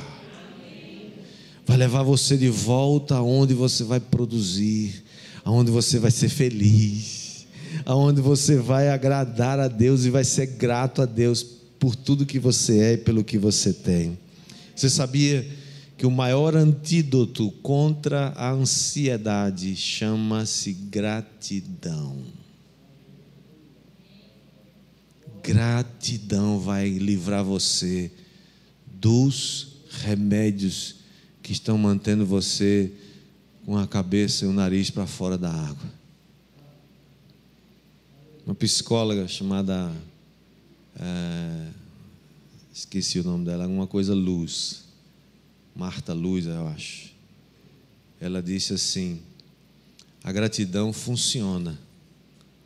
Vai 1.65 1.77
levar 1.77 2.03
você 2.03 2.37
de 2.37 2.49
volta 2.49 3.15
aonde 3.15 3.53
você 3.53 3.83
vai 3.83 3.99
produzir, 3.99 5.03
aonde 5.43 5.71
você 5.71 5.97
vai 5.97 6.11
ser 6.11 6.29
feliz, 6.29 7.47
aonde 7.85 8.21
você 8.21 8.57
vai 8.57 8.89
agradar 8.89 9.59
a 9.59 9.67
Deus 9.67 10.05
e 10.05 10.09
vai 10.09 10.23
ser 10.23 10.47
grato 10.47 11.01
a 11.01 11.05
Deus 11.05 11.43
por 11.79 11.95
tudo 11.95 12.25
que 12.25 12.39
você 12.39 12.79
é 12.79 12.93
e 12.93 12.97
pelo 12.97 13.23
que 13.23 13.37
você 13.37 13.71
tem. 13.71 14.17
Você 14.75 14.89
sabia 14.89 15.47
que 15.97 16.05
o 16.05 16.11
maior 16.11 16.55
antídoto 16.55 17.51
contra 17.61 18.29
a 18.35 18.51
ansiedade 18.51 19.75
chama-se 19.75 20.73
gratidão. 20.73 22.17
Gratidão 25.41 26.59
vai 26.59 26.89
livrar 26.89 27.43
você 27.43 28.11
dos 28.87 29.75
remédios 30.01 30.95
que 31.41 31.51
estão 31.51 31.77
mantendo 31.77 32.25
você 32.25 32.91
com 33.65 33.77
a 33.77 33.87
cabeça 33.87 34.45
e 34.45 34.47
o 34.47 34.53
nariz 34.53 34.89
para 34.89 35.07
fora 35.07 35.37
da 35.37 35.51
água. 35.51 35.93
Uma 38.45 38.55
psicóloga 38.55 39.27
chamada. 39.27 39.91
É, 40.99 41.67
esqueci 42.73 43.19
o 43.19 43.23
nome 43.23 43.45
dela, 43.45 43.63
alguma 43.63 43.87
coisa 43.87 44.13
Luz. 44.13 44.84
Marta 45.75 46.13
Luz, 46.13 46.45
eu 46.45 46.67
acho. 46.69 47.11
Ela 48.19 48.41
disse 48.41 48.73
assim: 48.73 49.19
a 50.23 50.31
gratidão 50.31 50.93
funciona 50.93 51.77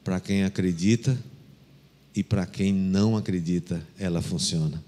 para 0.03 0.20
quem 0.20 0.43
acredita 0.43 1.18
e 2.16 2.24
para 2.24 2.45
quem 2.45 2.72
não 2.72 3.18
acredita, 3.18 3.86
ela 3.97 4.22
funciona. 4.22 4.84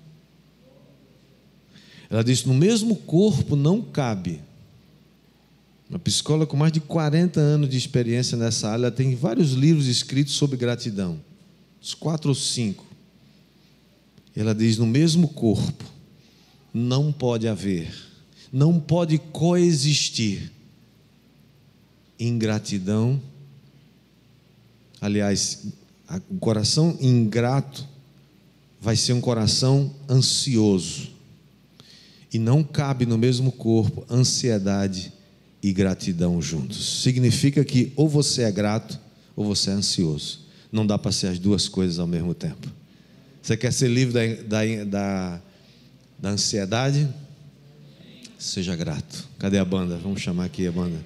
Ela 2.09 2.23
disse: 2.23 2.47
no 2.47 2.53
mesmo 2.53 2.95
corpo 2.95 3.55
não 3.55 3.81
cabe. 3.81 4.39
Uma 5.89 5.99
psicóloga 5.99 6.45
com 6.45 6.55
mais 6.55 6.71
de 6.71 6.79
40 6.79 7.39
anos 7.39 7.69
de 7.69 7.75
experiência 7.75 8.37
nessa 8.37 8.69
área, 8.69 8.83
ela 8.83 8.91
tem 8.91 9.13
vários 9.15 9.51
livros 9.51 9.87
escritos 9.87 10.35
sobre 10.35 10.55
gratidão, 10.55 11.19
uns 11.81 11.93
quatro 11.93 12.29
ou 12.29 12.35
cinco. 12.35 12.85
Ela 14.35 14.53
diz: 14.53 14.77
no 14.77 14.85
mesmo 14.85 15.27
corpo 15.27 15.83
não 16.73 17.11
pode 17.11 17.47
haver, 17.47 18.10
não 18.51 18.79
pode 18.79 19.17
coexistir 19.17 20.51
ingratidão. 22.19 23.19
Aliás, 24.99 25.65
o 26.29 26.37
coração 26.37 26.97
ingrato 26.99 27.87
vai 28.79 28.95
ser 28.95 29.13
um 29.13 29.21
coração 29.21 29.93
ansioso. 30.09 31.11
E 32.33 32.39
não 32.39 32.63
cabe 32.63 33.05
no 33.05 33.17
mesmo 33.17 33.51
corpo 33.51 34.05
ansiedade 34.09 35.13
e 35.61 35.71
gratidão 35.71 36.41
juntos. 36.41 37.01
Significa 37.01 37.63
que 37.63 37.91
ou 37.95 38.09
você 38.09 38.43
é 38.43 38.51
grato 38.51 38.99
ou 39.35 39.45
você 39.45 39.69
é 39.69 39.73
ansioso. 39.73 40.41
Não 40.71 40.85
dá 40.85 40.97
para 40.97 41.11
ser 41.11 41.27
as 41.27 41.39
duas 41.39 41.67
coisas 41.67 41.99
ao 41.99 42.07
mesmo 42.07 42.33
tempo. 42.33 42.67
Você 43.41 43.57
quer 43.57 43.73
ser 43.73 43.89
livre 43.89 44.13
da, 44.13 44.63
da, 44.63 44.83
da, 44.85 45.41
da 46.19 46.29
ansiedade? 46.29 47.07
Seja 48.41 48.75
grato. 48.75 49.23
Cadê 49.37 49.59
a 49.59 49.63
banda? 49.63 49.99
Vamos 50.01 50.19
chamar 50.19 50.45
aqui 50.45 50.65
a 50.65 50.71
banda. 50.71 50.97